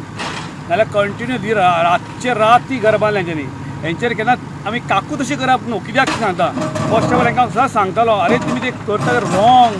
नाल्यार 0.69 0.87
कंटिन्यू 0.93 1.37
दी 1.41 1.53
रातचे 1.53 2.33
रात 2.33 2.59
ती 2.69 2.77
घर 2.77 2.97
बांदली 2.97 3.19
हेंच्यांनी 3.19 3.43
हेंचेर 3.83 4.13
केन्ना 4.13 4.33
आमी 4.67 4.79
काकू 4.89 5.15
तशें 5.19 5.37
करप 5.37 5.67
न्हू 5.67 5.79
कित्याक 5.85 6.09
सांगता. 6.19 6.49
फर्स्ट 6.91 7.13
ऑफ 7.13 7.19
ऑल 7.19 7.25
हांकां 7.25 7.47
सदांच 7.49 7.71
सांगतालो 7.73 8.11
अरे 8.25 8.37
तुमी 8.47 8.59
ते 8.63 8.71
करता 8.87 9.19
रॉंग 9.19 9.75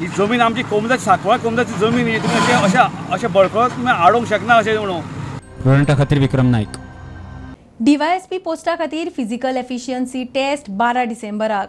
ही 0.00 0.06
जमीन 0.16 0.40
आमची 0.40 0.62
कोमदाची 0.70 1.04
सांकवाळ 1.04 1.38
कोमदाची 1.44 1.78
जमीन 1.80 2.06
ही 2.08 2.18
तुमी 2.22 2.38
अशें 2.38 2.54
अशें 2.54 3.12
अशें 3.14 3.32
बळकळत 3.32 3.76
तुमी 3.76 3.90
आडोवंक 3.90 4.28
शकना 4.28 4.56
अशें 4.56 4.78
म्हणून. 4.78 5.00
प्रुडंटा 5.62 5.94
खातीर 5.98 6.18
विक्रम 6.18 6.50
नायक 6.50 6.76
डीवायएसपी 7.84 8.38
पोस्टा 8.44 8.74
खातीर 8.78 9.08
फिजिकल 9.16 9.56
एफिशियन्सी 9.56 10.22
टेस्ट 10.34 10.70
बारा 10.76 11.02
डिसेंबराक. 11.04 11.68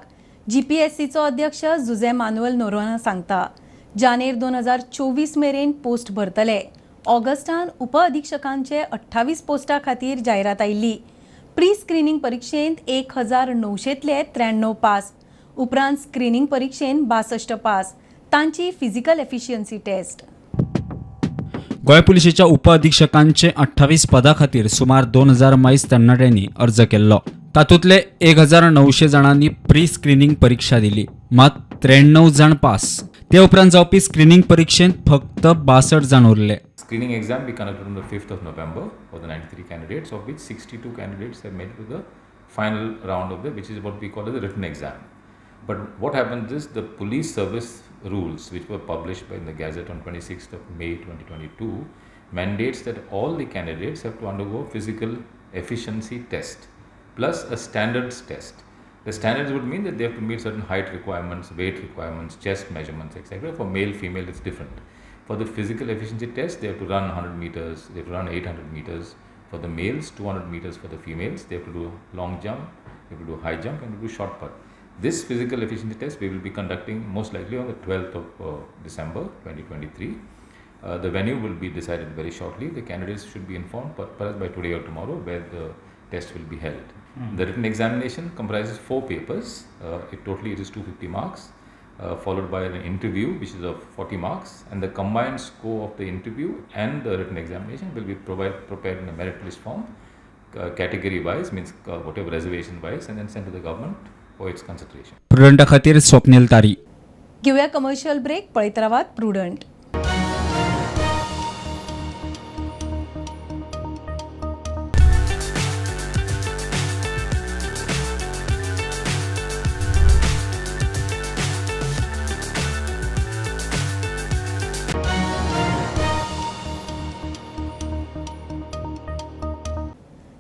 जी 0.50 0.62
पी 0.62 0.76
एस 0.76 0.96
सीचो 0.98 1.22
अध्यक्ष 1.22 1.64
जुजे 1.86 2.12
मानुएल 2.12 2.54
नोरोना 2.56 2.98
सांगता 2.98 3.40
जानेर 4.00 4.36
दोन 4.36 4.56
हजार 4.56 4.82
चोवीस 4.94 5.38
मेरेन 5.38 5.72
पोस्ट 5.84 6.12
भरतले. 6.12 6.60
ऑगस्टान 7.06 7.68
उपअधिक्षकांचे 7.80 8.82
अठ्ठावीस 8.82 9.42
पोस्टा 9.42 9.80
खातीर 9.86 10.20
जायरात 10.26 10.62
आयिल्ली. 10.62 10.94
प्री 11.56 11.74
स्क्रीनिंग 11.76 12.18
परीक्षेंत 12.20 12.90
एक 12.90 13.18
हजार 13.18 13.54
णवशेंतले 13.54 14.22
त्र्याण्णव 14.36 14.74
पास. 14.74 15.12
उपरांत 15.58 15.98
स्क्रीनिंग 15.98 16.46
परीक्षेंत 16.46 17.06
बासश्ट 17.08 17.54
पास. 17.54 17.94
तांची 18.32 18.72
फिजिकल 18.80 19.20
एफिशियन्सी 19.20 19.78
टेस्ट. 19.78 20.24
गोंय 21.88 22.02
पुलिशेच्या 22.02 22.46
उपअधिक्षकांचे 22.46 23.52
अठ्ठावीस 23.58 24.08
पदां 24.08 24.34
खातीर 24.40 24.68
सुमार 24.68 25.04
दोन 25.04 25.30
हजार 25.30 25.56
मायज 25.56 25.92
तरणाट्यांनी 25.92 26.48
अर्ज 26.60 26.82
केल्लो. 26.82 27.20
तातूतले 27.56 28.00
एक 28.22 28.38
हजार 28.38 28.70
नऊशे 28.70 29.08
जणांनी 29.08 29.48
प्री 29.70 29.86
स्क्रीनिंग 29.88 30.34
परीक्षा 30.42 30.80
दिली. 30.80 31.06
मात 31.32 31.52
त्र्याण्णव 31.84 32.30
जण 32.30 32.54
पास. 32.64 32.84
ते 33.32 33.40
उपरांत 33.40 33.72
जावपी 33.72 34.00
स्क्रीनिंग 34.00 34.42
परीक्षेत 34.50 34.92
फक्त 35.08 35.48
बासठ 35.66 36.04
जण 36.12 36.26
उरले. 36.26 36.56
Screening 36.78 37.12
exam 37.14 37.46
be 37.46 37.52
conducted 37.52 37.88
on 37.88 37.96
the 37.96 38.04
fifth 38.10 38.32
of 38.34 38.44
November 38.44 38.88
for 39.12 39.22
the 39.22 39.26
ninety 39.26 39.56
three 39.56 39.64
candidates 39.70 40.14
of 40.14 40.28
which 40.28 40.40
sixty 40.40 40.78
two 40.78 40.90
candidates 40.98 41.46
have 41.46 41.54
made 41.58 41.72
to 41.78 41.84
the 41.90 42.02
final 42.56 42.92
round 43.08 43.34
of 43.34 43.44
the 43.46 43.54
which 43.56 43.72
is 43.72 43.80
what 43.84 44.02
we 44.02 44.10
call 44.10 44.32
the 44.32 44.44
written 44.44 44.64
exam 44.64 45.02
but 45.68 45.84
what 46.00 46.16
happen 46.16 46.46
this 46.50 46.68
the 46.76 46.86
police 47.00 47.34
service 47.36 47.74
rules 48.06 48.52
which 48.54 48.70
were 48.70 48.78
publish 48.90 49.24
by 49.30 49.40
the 49.52 49.58
gazette 49.60 49.92
on 49.92 50.00
twenty 50.00 50.22
six 50.22 50.50
of 50.54 50.72
May 50.80 50.94
twenty 51.04 51.28
twenty 51.28 51.48
two 51.60 51.72
mandates 52.36 52.86
that 52.86 53.14
all 53.16 53.44
the 53.44 53.48
candidates 53.54 54.06
have 54.06 54.14
to 54.22 54.28
undergo 54.52 54.68
physical 54.74 55.16
efficiency 55.56 56.24
test 56.32 56.70
plus 57.18 57.44
a 57.52 57.58
standards 57.58 58.22
test. 58.22 58.54
The 59.06 59.12
standards 59.12 59.52
would 59.52 59.64
mean 59.64 59.84
that 59.86 59.98
they 59.98 60.04
have 60.04 60.16
to 60.16 60.22
meet 60.22 60.42
certain 60.42 60.62
height 60.62 60.92
requirements, 60.94 61.52
weight 61.52 61.80
requirements, 61.80 62.36
chest 62.36 62.70
measurements, 62.70 63.16
etc. 63.16 63.54
For 63.54 63.66
male, 63.66 63.94
female, 63.94 64.30
it's 64.30 64.40
different. 64.40 64.72
For 65.26 65.36
the 65.36 65.46
physical 65.46 65.90
efficiency 65.90 66.28
test, 66.28 66.62
they 66.62 66.68
have 66.68 66.78
to 66.80 66.86
run 66.86 67.04
100 67.04 67.38
meters, 67.38 67.88
they 67.88 68.02
have 68.02 68.08
to 68.08 68.12
run 68.12 68.28
800 68.28 68.72
meters. 68.72 69.16
For 69.50 69.58
the 69.58 69.68
males, 69.68 70.12
200 70.12 70.52
meters 70.52 70.78
for 70.78 70.90
the 70.90 70.98
females, 70.98 71.46
they 71.46 71.56
have 71.56 71.66
to 71.66 71.74
do 71.74 71.92
long 72.14 72.40
jump, 72.42 72.70
they 73.10 73.16
have 73.16 73.26
to 73.26 73.34
do 73.34 73.42
high 73.42 73.56
jump, 73.56 73.82
and 73.82 73.94
to 73.94 74.08
do 74.08 74.14
short 74.14 74.40
put. 74.40 74.52
This 75.00 75.24
physical 75.24 75.64
efficiency 75.64 75.98
test 75.98 76.20
we 76.20 76.30
will 76.30 76.40
be 76.40 76.50
conducting 76.50 77.08
most 77.08 77.34
likely 77.34 77.58
on 77.58 77.68
the 77.68 77.74
12th 77.74 78.16
of 78.16 78.26
uh, 78.42 78.60
December 78.84 79.24
2023. 79.44 80.18
Uh, 80.84 80.98
the 80.98 81.10
venue 81.10 81.40
will 81.40 81.54
be 81.54 81.70
decided 81.70 82.10
very 82.10 82.32
shortly. 82.32 82.68
The 82.68 82.82
candidates 82.82 83.24
should 83.24 83.48
be 83.48 83.56
informed, 83.56 83.96
perhaps 83.96 84.40
by 84.40 84.50
today 84.50 84.74
or 84.74 84.84
tomorrow, 84.84 85.16
where 85.16 85.40
the 85.40 85.72
test 86.12 86.34
will 86.34 86.46
be 86.46 86.58
held. 86.58 86.84
The 87.37 87.47
written 87.47 87.65
examination 87.65 88.31
comprises 88.37 88.79
four 88.79 89.03
papers. 89.03 89.65
Uh, 89.85 89.99
it 90.13 90.25
totally 90.25 90.53
it 90.53 90.61
is 90.61 90.71
250 90.71 91.09
marks, 91.09 91.51
uh, 92.01 92.17
followed 92.17 92.51
by 92.51 92.65
an 92.65 92.77
interview, 92.83 93.35
which 93.39 93.51
is 93.51 93.63
of 93.63 93.83
40 93.97 94.17
marks, 94.17 94.65
and 94.71 94.83
the 94.83 94.89
combined 94.89 95.41
score 95.41 95.89
of 95.89 95.97
the 95.99 96.07
interview 96.09 96.55
and 96.75 97.05
the 97.05 97.19
written 97.19 97.37
examination 97.37 97.95
will 97.95 98.05
be 98.05 98.15
provide, 98.15 98.67
prepared 98.67 99.03
in 99.03 99.09
a 99.11 99.13
merit 99.13 99.45
list 99.45 99.59
form, 99.59 99.85
uh, 100.57 100.71
category 100.71 101.21
wise, 101.21 101.53
means 101.53 101.75
uh, 101.87 101.99
whatever 101.99 102.31
reservation 102.31 102.81
wise, 102.81 103.09
and 103.09 103.19
then 103.19 103.29
sent 103.29 103.45
to 103.45 103.51
the 103.51 103.61
government 103.61 103.97
for 104.39 104.49
its 104.49 104.63
consideration. 104.63 105.17
प्रुडंटा 105.31 105.65
खातीर 105.65 105.99
स्वप्नील 106.09 106.47
तारी 106.51 106.75
घेऊया 107.45 107.67
commercial 107.67 108.19
break 108.23 108.51
पळयत 108.55 108.79
रावात 108.79 109.05
prudent 109.17 109.65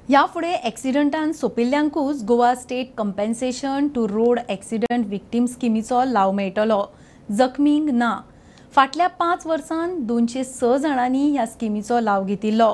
ह्या 0.09 0.25
फुडें 0.33 0.51
एक्सिडंटान 0.51 1.31
सोंपिल्ल्यांकूच 1.31 2.23
Goa 2.23 2.53
state 2.55 2.93
compensation 2.97 3.87
to 3.95 4.07
road 4.07 4.39
accident 4.49 5.05
victim 5.07 5.45
स्किमीचो 5.45 6.03
लाव 6.05 6.31
मेळटलो. 6.31 6.81
जखमींक 7.37 7.89
ना. 7.93 8.11
फाटल्या 8.75 9.07
पांच 9.07 9.45
वर्सांत 9.45 9.97
दोनशे 10.07 10.43
स 10.43 10.63
जाणांनी 10.81 11.31
ह्या 11.31 11.45
स्किमीचो 11.45 11.99
लाव 11.99 12.25
घेतिल्लो. 12.25 12.73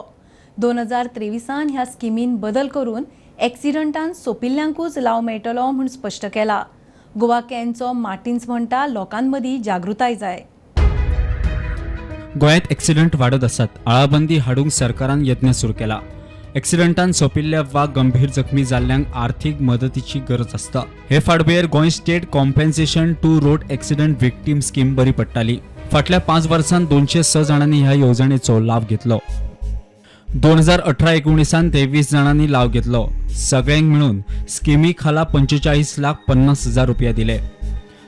दोन 0.58 0.80
हजार 0.80 1.08
त्रेविसांत 1.16 1.72
ह्या 1.72 1.86
स्किमीन 1.86 2.36
बदल 2.36 2.68
करून 2.68 3.04
एक्सिडंटान 3.40 4.14
सोंपिल्ल्यांकूच 4.14 4.98
लाव 4.98 5.22
मेळटलो 5.22 5.70
म्हूण 5.72 5.88
स्पश्ट 5.88 6.26
केला. 6.34 6.64
गोवा 7.20 7.40
कॅनचो 7.40 7.94
मार्टिन्स 7.94 8.50
म्हणटा 8.50 8.88
लोकां 8.88 9.24
मदीं 9.24 9.62
जागृताय 9.62 10.16
जाय. 10.16 10.44
गोंयांत 12.40 12.72
एक्सिडंट 12.72 13.16
वाडत 13.16 13.44
आसात 13.44 13.68
आळाबंदी 13.86 14.38
हाडूंक 14.38 14.72
सरकारान 14.72 15.26
यत्न 15.26 15.52
सुरू 15.52 15.74
केला. 15.74 16.00
एक्सिडंटान 16.56 17.12
सोंपिल्ल्या 17.12 17.62
वा 17.74 17.86
गंभीर 17.96 18.30
जखमी 18.30 18.64
जाल्ल्यांक 18.66 19.06
आर्थीक 19.18 19.62
मदतीची 19.62 20.20
गरज 20.30 20.54
आसता 20.54 20.80
हे 21.10 21.20
फाटभेर 21.20 21.66
Goa 21.74 21.90
state 21.90 22.26
compensation 22.34 23.14
to 23.24 23.40
road 23.42 23.64
accident 23.72 24.22
victim 24.22 24.60
scheme 24.60 24.94
बरी 24.96 25.12
पडटाली. 25.12 25.58
फाटल्या 25.92 26.20
पांच 26.20 26.48
वर्सांत 26.48 26.88
दोनशे 26.88 27.24
स 27.24 27.38
जाणांनी 27.48 27.82
ह्या 27.82 27.94
येवजणेचो 27.94 28.60
लाव 28.60 28.84
घेतलो. 28.90 29.20
दोन 30.28 30.58
हजार 30.58 30.82
अठरा 30.82 31.14
एकोणिसांत 31.14 31.74
तेवीस 31.74 32.12
जाणांनी 32.12 32.52
लाव 32.52 32.70
घेतलो. 32.70 33.06
सगळ्यांक 33.40 33.92
मिळून 33.92 34.22
स्किमी 34.50 34.94
खाला 35.00 35.24
पंचेचाळीस 35.24 35.96
लाख 35.98 36.24
पन्नास 36.28 36.68
हजार 36.68 36.88
रुपया 36.88 37.12
दिले. 37.12 37.40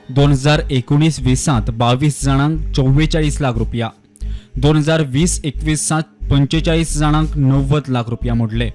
दोन 0.08 0.32
हजार 0.32 0.60
एकोणीस 0.70 1.20
वीसांत 1.20 1.70
बावीस 1.70 2.24
जाणांक 2.24 2.60
चव्वेचाळीस 2.76 3.40
लाख 3.40 3.58
रुपया. 3.58 3.88
दोन 4.56 4.76
हजार 4.76 5.02
वीस 5.06 5.40
एकवीसांत 5.44 6.02
पंचेचाळीस 6.30 6.96
जाणांक 6.98 7.36
णव्वद 7.36 7.82
लाख 7.88 8.04
रुपया 8.08 8.34
मोडले. 8.34 8.70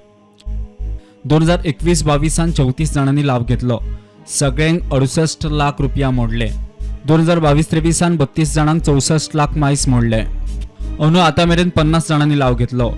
दोन 1.25 1.41
हजार 1.41 1.59
एकवीस 1.65 2.03
बावीसान 2.03 2.51
चौतीस 2.51 2.93
जाणांनी 2.93 3.27
लाभ 3.27 3.45
घेतलो. 3.45 3.79
सगळ्यांक 4.27 4.93
अडुसश्ट 4.93 5.45
लाख 5.45 5.71
रुपया 5.79 6.09
मोडले. 6.09 6.49
दोन 7.07 7.19
हजार 7.19 7.39
बावीस 7.39 7.71
तेवीसान 7.71 8.15
बत्तीस 8.15 8.53
जाणांक 8.53 8.81
चौसष्ट 8.81 9.35
लाख 9.35 9.57
मायस 9.57 9.87
मोडले. 9.87 10.21
अंदू 10.99 11.19
आतां 11.19 11.45
मेरेन 11.47 11.69
पन्नास 11.69 12.07
जाणांनी 12.09 12.39
लाव 12.39 12.55
घेतलो. 12.55 12.91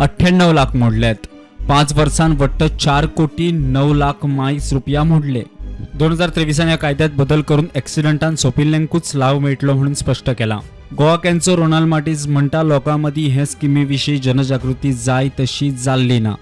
अठ्ठ्याण्णव 0.00 0.52
लाख 0.52 0.76
मोडलेत. 0.76 1.26
पाच 1.68 1.92
वर्सांत 1.92 2.40
वट्ट 2.40 2.64
चार 2.64 3.06
कोटी 3.06 3.50
णव 3.52 3.92
लाख 3.92 4.26
मायस 4.26 4.72
रुपया 4.72 5.02
मोडले. 5.02 5.42
दोन 5.94 6.12
हजार 6.12 6.30
तेविसांत 6.36 6.68
ह्या 6.68 6.78
कायद्यात 6.78 7.10
बदल 7.16 7.42
करून 7.42 7.66
एक्सिडंटान 7.74 8.36
सोपिल्ल्यांकूच 8.36 9.12
लाव 9.14 9.38
मेळटलो 9.38 9.74
म्हणून 9.74 9.94
स्पश्ट 9.94 10.30
केला. 10.30 10.58
गोवा 10.98 11.14
कॅन्सर 11.16 11.54
रोनाल्ड 11.58 11.88
मार्टीज 11.88 12.26
म्हणटा 12.28 12.62
लोकां 12.62 12.96
मदीं 13.00 13.30
हे 13.32 13.44
स्किमी 13.46 13.84
विशीं 13.84 14.16
जनजागृती 14.22 14.92
जाय 15.04 15.28
तशी 15.38 15.70
जाल्ली 15.84 16.18
ना. 16.20 16.34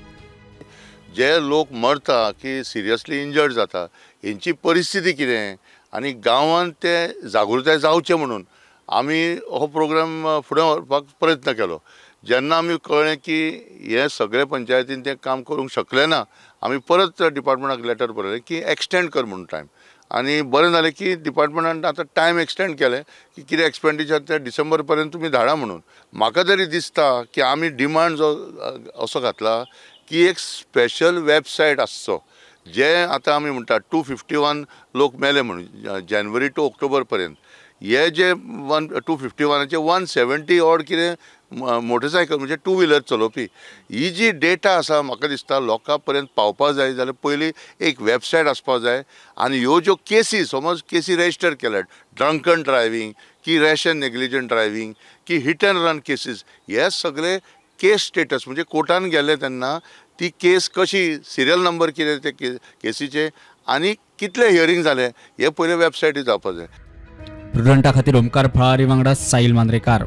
जे 1.17 1.31
लोक 1.49 1.69
मरता 1.83 2.19
की 2.33 2.63
सिरियसली 2.65 3.21
इंजर्ड 3.23 3.53
जाता 3.53 3.87
हेंची 4.25 4.53
परिस्थिती 4.65 5.13
कितें 5.13 5.57
आनी 5.93 6.13
गांवांत 6.27 6.73
ते 6.83 6.95
जागृताय 7.29 7.79
जावचे 7.79 8.15
म्हणून. 8.15 8.45
आमी 8.89 9.23
हो 9.51 9.67
प्रोग्राम 9.73 10.41
फुडें 10.45 10.63
व्हरपाक 10.63 11.05
प्रयत्न 11.21 11.53
केलो. 11.53 11.79
जेन्ना 12.25 12.57
आमी 12.57 12.77
कळ्ळें 12.85 13.17
की 13.25 13.41
हे 13.89 14.09
सगळे 14.11 14.45
पंचायतीन 14.53 15.01
तें 15.05 15.15
काम 15.25 15.43
करूंक 15.49 15.71
शकले 15.71 16.07
ना 16.07 16.23
आमी 16.63 16.79
परत 16.89 17.23
डिपार्टमेंटाक 17.23 17.87
लेटर 17.87 18.11
बरयलें 18.13 18.41
की 18.47 18.63
एक्सटेंड 18.73 19.09
कर 19.11 19.25
म्हणून 19.25 19.47
टायम 19.53 19.67
आनी 20.13 20.41
बरें 20.53 20.71
जालें 20.73 20.93
की 20.93 21.15
डिपार्टमेंटान 21.25 21.85
आतां 21.85 22.05
टायम 22.17 22.39
एक्सटेंड 22.41 22.77
केलें 22.79 23.03
की 23.37 23.43
कितें 23.43 23.65
एक्सपेंडिचर 23.65 24.19
तें 24.29 24.43
डिसेंबर 24.45 24.83
पर्यंत 24.83 25.13
तुमी 25.13 25.29
धाडा 25.29 25.55
म्हणून. 25.55 25.81
म्हाका 26.13 26.43
तरी 26.49 26.67
दिसता 26.67 27.07
की 27.35 27.41
आमी 27.43 27.69
डिमांड 27.81 28.17
जो 28.17 28.29
असो 29.05 29.21
घातला 29.21 29.63
की 30.09 30.27
एक 30.29 30.39
स्पेशल 30.39 31.19
वेबसायट 31.25 31.81
आसचो 31.81 32.19
जे 32.67 32.95
आतां 32.95 33.35
आमी 33.35 33.51
म्हणटा 33.51 33.79
टू 33.93 34.03
फिफ्टी 34.03 34.37
वन 34.37 34.63
लोक 34.95 35.15
मेले 35.21 35.43
म्हणून 35.43 36.07
जानेवारी 36.09 36.49
टू 36.49 36.67
ऑक्टोबर 36.67 37.03
पर्यंत. 37.03 37.35
हे 37.83 38.09
जे 38.11 38.33
वन 38.69 38.87
टू 39.07 39.17
फिफ्टी 39.17 39.45
वनाचे 39.45 39.77
वन 39.77 40.05
सेवेंटी 40.07 40.59
ऑड 40.61 40.83
कितें 40.89 41.15
मोटरसायकल 41.53 42.37
म्हणजे 42.37 42.57
टू 42.65 42.75
व्हिलर 42.77 43.01
चलोवपी 43.11 43.47
ही 43.93 44.09
जी 44.11 44.31
डेटा 44.41 44.71
आसा 44.77 45.01
म्हाका 45.03 45.29
दिसता 45.29 45.59
लोकां 45.61 45.97
पर्यंत 46.07 46.27
पावपाक 46.37 46.75
जाय 46.75 46.93
जाल्यार 46.95 47.15
पयलीं 47.25 47.51
एक 47.89 48.01
वेबसायट 48.03 48.47
आसपाक 48.49 48.81
जाय 48.83 49.03
आनी 49.37 49.59
ह्यो 49.59 49.81
ज्यो 49.81 49.95
केसी 50.09 50.45
समज 50.45 50.83
केसी 50.91 51.17
रेजिस्टर 51.17 51.55
केल्यात 51.63 51.85
ड्रंकन 52.17 52.63
ड्रायवींग 52.63 53.13
की 53.45 53.59
रॅशन 53.59 53.97
नेग्लिजंट 53.99 54.49
ड्रायवींग 54.49 54.93
की 55.27 55.37
हिट 55.47 55.65
अँड 55.65 55.87
रन 55.87 55.99
केसीस 56.07 56.45
हे 56.71 56.91
सगळे 56.91 57.37
केस 57.81 58.07
स्टेटस 58.07 58.45
म्हणजे 58.47 58.63
कोर्टान 58.71 59.05
गेले 59.11 59.37
तेन्ना 59.43 59.79
ती 60.21 60.29
केस 60.41 60.69
कशी 60.77 61.05
सिरियल 61.25 61.61
नंबर 61.65 61.91
कितें 61.91 62.19
ते 62.25 62.31
के 62.31 62.51
केसीचे 62.83 63.29
आनी 63.69 63.93
कितले 64.19 64.49
हियरींग 64.51 64.83
जाले 64.83 65.07
हे 65.41 65.49
पयले 65.59 65.75
वेबसायटी 65.85 66.23
जावपाक 66.23 66.55
जाय 66.55 66.67
प्रुडंटा 67.53 67.93
खातीर 67.95 68.17
ओमकार 68.17 68.47
फळारी 68.55 68.85
वांगडा 68.85 69.15
साईल 69.15 69.53
मांद्रेकार. 69.53 70.05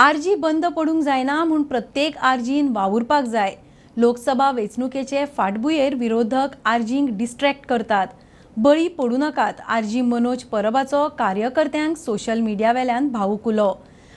आरजी 0.00 0.34
बंद 0.34 0.64
पडूंक 0.66 1.02
जायना 1.04 1.34
म्हूण 1.44 1.62
प्रत्येक 1.62 2.16
आरजीन 2.16 2.68
वावुरपाक 2.72 3.24
जाय. 3.24 3.54
लोकसभा 3.96 4.50
वेंचणुकेचे 4.50 5.24
फाटभुंयेर 5.36 5.94
विरोधक 5.94 6.54
आरजींक 6.64 7.08
डिस्ट्रॅक्ट 7.16 7.66
करतात. 7.68 8.06
बळी 8.56 8.88
पडूं 8.88 9.18
नाकात 9.18 9.60
आरजी 9.68 10.00
मनोज 10.00 10.44
परबाचो 10.44 11.06
कार्यकर्त्यांक 11.18 11.96
सोशल 11.96 12.40
मिडिया 12.40 12.72
वेल्यान 12.72 13.08
भावूक 13.08 13.48
उलो. 13.48 13.72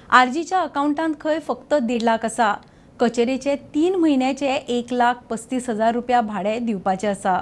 आरजीच्या 0.10 0.62
अकावंटांत 0.62 1.14
खंय 1.22 1.40
फक्त 1.48 1.74
देड 1.74 2.04
लाख 2.04 2.26
आसा. 2.26 2.54
कचेरेचे 3.00 3.56
तीन 3.76 3.96
म्हयन्याचे 3.96 4.56
एक 4.56 4.94
लाख 4.94 5.28
पस्तीस 5.30 5.70
हजार 5.70 5.94
रुपया 5.94 6.22
भाडें 6.22 6.66
दिवपाचें 6.66 7.10
आसा. 7.10 7.40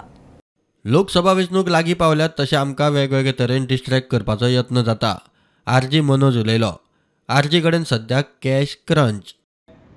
लोकसभा 0.85 1.31
वेंचणूक 1.31 1.69
लागीं 1.69 1.95
पावल्यात 1.95 2.39
तशें 2.39 2.57
आमकां 2.57 2.91
वेगवेगळे 2.91 3.33
तरेन 3.39 3.65
डिस्ट्रॅक्ट 3.69 4.11
करपाचो 4.11 4.47
यत्न 4.47 4.83
जाता. 4.83 5.17
आरजी 5.67 6.01
मनोज 6.01 6.37
उलयलो. 6.37 6.79
आरजी 7.33 7.59
कडेन 7.61 7.83
सद्याक 7.89 8.25
कॅश 8.43 8.75
क्रंच. 8.87 9.33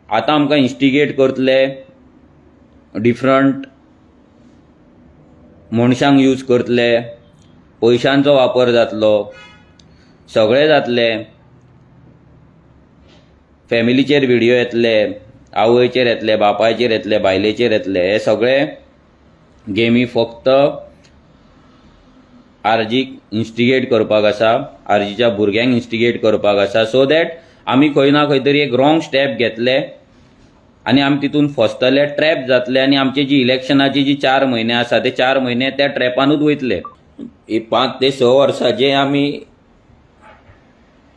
आतां 0.08 0.34
आमकां 0.34 0.58
इन्स्टिगेट 0.58 1.16
करतले 1.16 1.56
डिफरंट 3.04 3.66
मनशांक 5.78 6.20
यूज 6.20 6.42
करतले 6.50 6.88
पयशांचो 7.82 8.34
वापर 8.34 8.70
जातलो 8.72 9.12
सगळें 10.34 10.66
जातले 10.68 11.08
फॅमिलीचेर 13.70 14.26
व्हिडियो 14.26 14.54
येतले 14.54 14.96
आवयचेर 15.64 16.06
येतले 16.06 16.36
बापायचेर 16.36 16.90
येतले 16.90 17.18
बायलेचेर 17.26 17.72
येतले 17.72 18.10
हे 18.10 18.18
सगळे 18.18 18.58
गेमी 19.66 20.04
फक्त 20.14 20.48
आरजीक 22.64 23.16
इन्स्टिगेट 23.32 23.88
करपाक 23.90 24.24
आसा 24.24 24.56
आरजीच्या 24.94 25.28
भुरग्यांक 25.36 25.72
इन्स्टिगेट 25.74 26.20
करपाक 26.22 26.58
आसा. 26.58 26.84
सो 26.84 27.04
दॅट 27.06 27.32
आमी 27.66 27.88
खंय 27.94 28.10
ना 28.10 28.24
खंय 28.26 28.38
तरी 28.46 28.60
एक 28.60 28.74
रॉंग 28.74 29.00
स्टेप 29.00 29.36
घेतले 29.38 29.78
आनी 30.86 31.00
आमी 31.00 31.16
तितून 31.22 31.46
फसतले 31.52 32.04
ट्रॅप 32.16 32.46
जातले 32.48 32.80
आनी 32.80 32.96
आमची 32.96 33.24
जी 33.24 33.40
इलेक्शनाची 33.40 34.04
जी 34.04 34.14
चार 34.14 34.44
म्हयने 34.46 34.72
आसा 34.74 34.98
ते 35.04 35.10
चार 35.10 35.38
म्हयने 35.38 35.70
त्या 35.76 35.86
ट्रॅपानूच 35.86 36.40
वयतले. 36.40 36.80
ही 37.50 37.58
पांच 37.70 37.90
ते 38.00 38.10
स 38.10 38.22
वर्सां 38.22 38.70
जे 38.76 38.90
आमी 38.92 39.40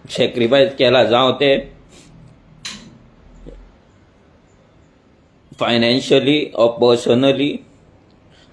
सॅक्रिफायस 0.05 0.75
केला 0.75 1.03
जावं 1.03 1.33
ते. 1.39 1.57
Financially 5.59 6.39
or 6.55 6.67
personally 6.79 7.55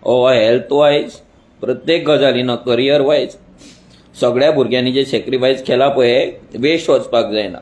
or 0.03 0.27
health 0.29 0.73
wise 0.73 1.21
प्रत्येक 1.65 2.09
गजालीन 2.09 2.55
करियर 2.67 3.01
वायज 3.01 3.37
सगळ्या 4.21 4.51
भुरग्यांनी 4.53 4.93
जे 4.93 5.05
सॅक्रिफायस 5.05 5.63
केला 5.67 5.89
पळय 5.89 6.31
वेस्ट 6.61 6.91
वचपाक 6.91 7.31
जायना. 7.33 7.59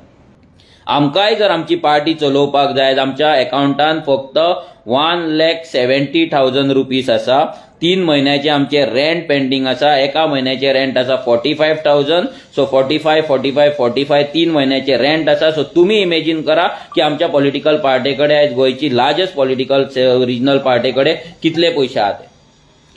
आमकांय 0.87 1.35
जर 1.35 1.51
आमची 1.51 1.75
पार्टी 1.77 2.15
चलोवपाक 2.21 2.71
जाय 2.77 2.95
आमच्या 2.99 3.33
अकाउंटान 3.33 4.01
फक्त 4.07 4.39
one 4.87 5.21
lakh 5.39 5.65
seventy 5.67 6.25
thousand 6.33 6.73
rupees 6.73 7.11
आसा 7.11 7.45
तीन 7.83 8.03
म्हयन्याचे 8.05 8.49
आमचे 8.49 8.85
रेंट 8.87 9.27
पेंडींग 9.29 9.67
आसा 9.67 9.97
एका 9.99 10.27
म्हयन्याचे 10.27 10.73
रेंट 10.73 10.99
आसा 10.99 11.17
forty 11.25 11.55
five 11.55 11.77
thousand 11.85 12.27
so 12.57 12.65
forty 12.71 12.99
five 12.99 13.21
forty 13.29 13.51
five 13.53 13.71
forty 13.79 14.05
five 14.05 14.23
तीन 14.35 14.51
म्हयन्याचे 14.51 14.97
रेंट 14.99 15.29
आसा 15.29 15.51
सो 15.53 15.63
तुमी 15.75 16.01
इमेजीन 16.01 16.43
करा 16.43 16.67
की 16.95 17.01
आमच्या 17.01 17.29
पॉलिटिकल 17.29 17.77
पार्टी 17.85 18.13
कडेन 18.15 18.37
आयज 18.37 18.55
गोंयची 18.55 18.97
लार्जस्ट 18.97 19.35
पॉलिटिकल 19.35 19.85
रिजनल 19.97 20.59
पार्टी 20.65 20.91
कडेन 20.91 21.17
कितले 21.43 21.71
पयशे 21.71 22.01
आहा 22.01 22.13
ते 22.13 22.31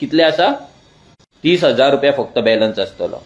कितले 0.00 0.22
आसा? 0.22 0.52
तीस 1.46 1.64
हजार 1.64 1.90
रुपया 1.90 2.10
फक्त 2.12 2.38
बॅलन्स 2.44 2.78
आसतलो 2.78 3.18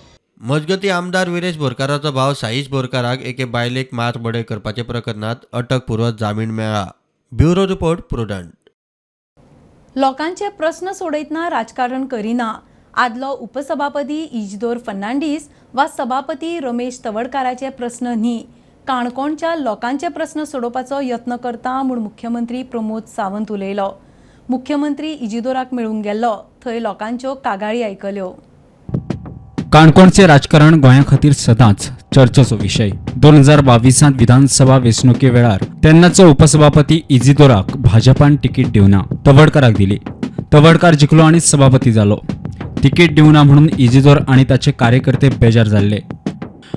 मजगती 0.49 0.89
आमदार 0.89 1.29
विरेश 1.29 1.57
बोरकाराचो 1.57 2.11
भाव 2.13 2.33
साईश 2.35 2.69
बोरकाराक 2.71 3.23
एके 3.27 3.45
बायलेक 3.55 3.95
मार 4.01 4.17
बडय 4.19 4.43
करपाचे 4.43 4.83
प्रकरणात 4.91 5.47
अटकपूर्व 5.53 6.11
जामीन 6.21 6.51
मेळ्ळा 6.51 6.85
ब्युरो 7.33 7.67
रिपोर्ट 7.69 8.01
प्रुडंट 8.11 8.69
लोकांचे 9.97 10.49
प्रस्न 10.59 10.93
सोडयतना 10.93 11.49
राजकारण 11.51 12.05
करिना. 12.07 12.53
आदलो 12.95 13.31
उपसभापती 13.41 14.23
इजदोर 14.43 14.79
फर्नांडीस 14.87 15.49
वा 15.75 15.87
सभापती 15.97 16.59
रमेश 16.61 17.01
तवडकाराचे 17.05 17.69
प्रस्न 17.81 18.15
न्ही. 18.19 18.39
काणकोणच्या 18.89 19.55
लोकांचे 19.57 20.09
प्रस्न 20.09 20.45
सोडोवपाचो 20.45 21.01
यत्न 21.01 21.37
करता 21.37 21.83
म्हूण 21.83 21.99
मुख्यमंत्री 21.99 22.63
प्रमोद 22.63 23.03
सावंत 23.17 23.53
उलयलो. 23.53 23.91
मुख्यमंत्री 24.51 25.11
इजिदोराक 25.25 25.73
मेळूंक 25.75 26.03
गेल्लो 26.05 26.31
थंय 26.65 26.79
लोकांच्यो 26.83 27.35
कागाळी 27.45 27.83
आयकल्यो 27.83 28.29
काणकोणचे 29.73 30.27
राजकारण 30.27 30.75
गोंया 30.81 31.03
खातीर 31.09 31.33
सदांच 31.33 31.87
चर्चेचो 32.15 32.57
विशय 32.61 32.91
दोन 33.23 33.37
हजार 33.37 33.61
बावीसांत 33.69 34.15
विधानसभा 34.19 34.77
वेंचणुके 34.77 35.31
वेळार 35.31 35.65
तेन्नाचो 35.85 36.29
उपसभापती 36.31 37.01
इजिदोराक 37.09 37.77
भाजपान 37.85 38.37
तिकीट 38.45 38.73
दिवना 38.73 39.03
तवडकाराक 39.27 39.77
दिली. 39.77 39.99
तवडकार 40.53 40.95
जिखलो 40.95 41.23
आनी 41.23 41.41
सभापती 41.41 41.93
जालो. 41.93 42.17
तिकीट 42.83 43.15
दिवना 43.15 43.43
म्हणून 43.43 43.69
इजिदोर 43.79 44.19
आनी 44.29 44.45
ताचे 44.51 44.73
कार्यकर्ते 44.81 45.29
बेजार 45.41 45.69
जाल्ले. 45.69 46.01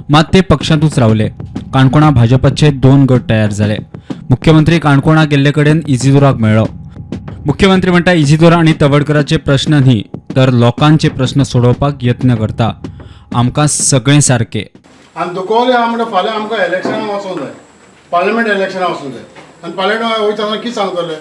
मात 0.10 0.34
ते 0.34 0.42
पक्षांतूच 0.52 1.00
रावले. 1.00 1.28
काणकोणा 1.74 2.10
भाजपाचे 2.12 2.72
दोन 2.86 3.06
गट 3.10 3.30
तयार 3.30 3.52
जाले 3.52 3.78
मुख्यमंत्री 4.30 4.80
काणकोणा 4.80 5.24
गेल्ले 5.32 5.52
कडेन 5.52 5.82
इजिदोराक 5.88 6.36
मेळ्ळो. 6.42 6.66
मुख्यमंत्री 7.46 7.92
म्हणटा 7.92 8.12
इजिदोरा 8.12 8.58
आनी 8.58 8.74
तवडकराचे 8.82 9.38
प्रश्न 9.46 9.74
न्ही 9.74 10.02
तर 10.36 10.50
लोकांचे 10.50 11.10
प्रश्न 11.16 11.44
सोडोवपाक 11.44 12.04
यत्न 12.04 12.36
करता. 12.36 12.70
आमकां 13.36 13.66
सगळें 13.68 14.20
सारकें. 14.28 14.64
आनी 15.16 15.34
दुखोवले 15.34 15.74
आहा 15.74 15.86
म्हणटा 15.86 16.06
फाल्यां 16.12 16.36
आमकां 16.36 16.60
इलेक्शनाक 16.68 17.10
वचूंक 17.10 17.40
जाय. 17.40 17.52
पार्लमेंट 18.12 18.48
इलेक्शनाक 18.48 18.90
वचूंक 18.90 19.14
जाय. 19.14 19.24
आनी 19.64 19.74
पार्लिमेंट 19.74 20.20
वयता 20.22 20.56
कितें 20.56 20.74
सांगतले? 20.74 21.16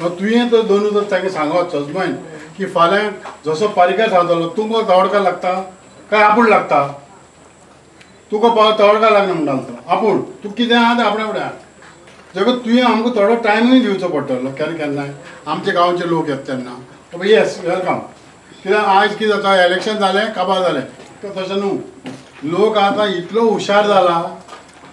तुवें 0.00 0.50
तर 0.52 0.62
दोनूय 0.68 0.90
तर 0.94 1.10
ताका 1.10 1.28
सांगप 1.30 1.74
जजमेंट 1.74 2.16
की 2.56 2.66
फाल्यां 2.74 3.10
जसो 3.46 3.68
पालिका 3.76 4.06
सांगतलो 4.08 4.48
तुमकां 4.56 4.82
तवडकार 4.88 5.22
लागता? 5.22 5.52
काय 6.10 6.22
आपूण 6.22 6.48
लागता? 6.48 6.86
तुका 8.32 8.48
तवडकार 8.78 9.12
लागना 9.12 9.32
म्हणटा 9.32 9.52
तो 9.52 9.78
आपूण. 9.94 10.20
तुका 10.42 10.54
कितें 10.54 10.76
आहा 10.76 10.94
तें 10.98 11.04
आपणे 11.04 11.24
फुडें 11.24 11.40
आहा. 11.40 11.50
जग 12.34 12.48
तुवें 12.62 12.82
आमकां 12.82 13.10
थोडो 13.16 13.34
टायमूय 13.42 13.80
दिवचो 13.80 14.08
पडटलो 14.08 14.50
केन्ना 14.58 14.76
केन्नाय? 14.76 15.10
आमचे 15.46 15.70
गांवचे 15.72 16.08
लोक 16.10 16.28
येता 16.28 16.46
तेन्ना 16.46 17.24
येस 17.24 17.58
वेलकम 17.64 17.98
कित्याक 18.62 18.84
आयज 18.84 19.14
कितें 19.16 19.28
जाता? 19.28 19.64
इलेक्शन 19.64 19.98
जालें 19.98 20.32
काबार 20.34 20.62
जालें 20.62 20.82
तशें 21.24 21.56
न्हू. 21.56 21.70
लोक 22.50 22.78
आतां 22.78 23.06
इतलो 23.18 23.42
हुशार 23.50 23.86
जाला. 23.86 24.16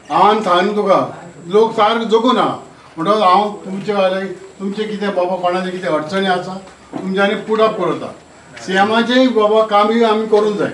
हांव 0.10 0.42
सांग 0.44 0.76
तुका. 0.76 1.00
लोक 1.48 1.74
सारको 1.76 2.04
जगून 2.10 2.38
आहा 2.38 2.56
म्हणटकच 2.98 3.22
हांव 3.22 3.50
तुमचे 3.66 3.94
वाले 3.94 4.26
तुमचे 4.60 4.84
कितें 4.84 5.10
बाबा 5.16 5.36
कोणाचे 5.42 5.72
कितें 5.72 5.90
अडचणी 5.90 6.28
आसा 6.28 6.58
तुमच्यांनी 6.94 7.36
पुडप 7.50 7.82
करता. 7.82 8.12
सी 8.66 8.78
एमाचेय 8.78 9.28
बाबा 9.40 9.66
कामूय 9.74 10.04
आमी 10.06 10.26
करूंक 10.28 10.58
जाय. 10.58 10.72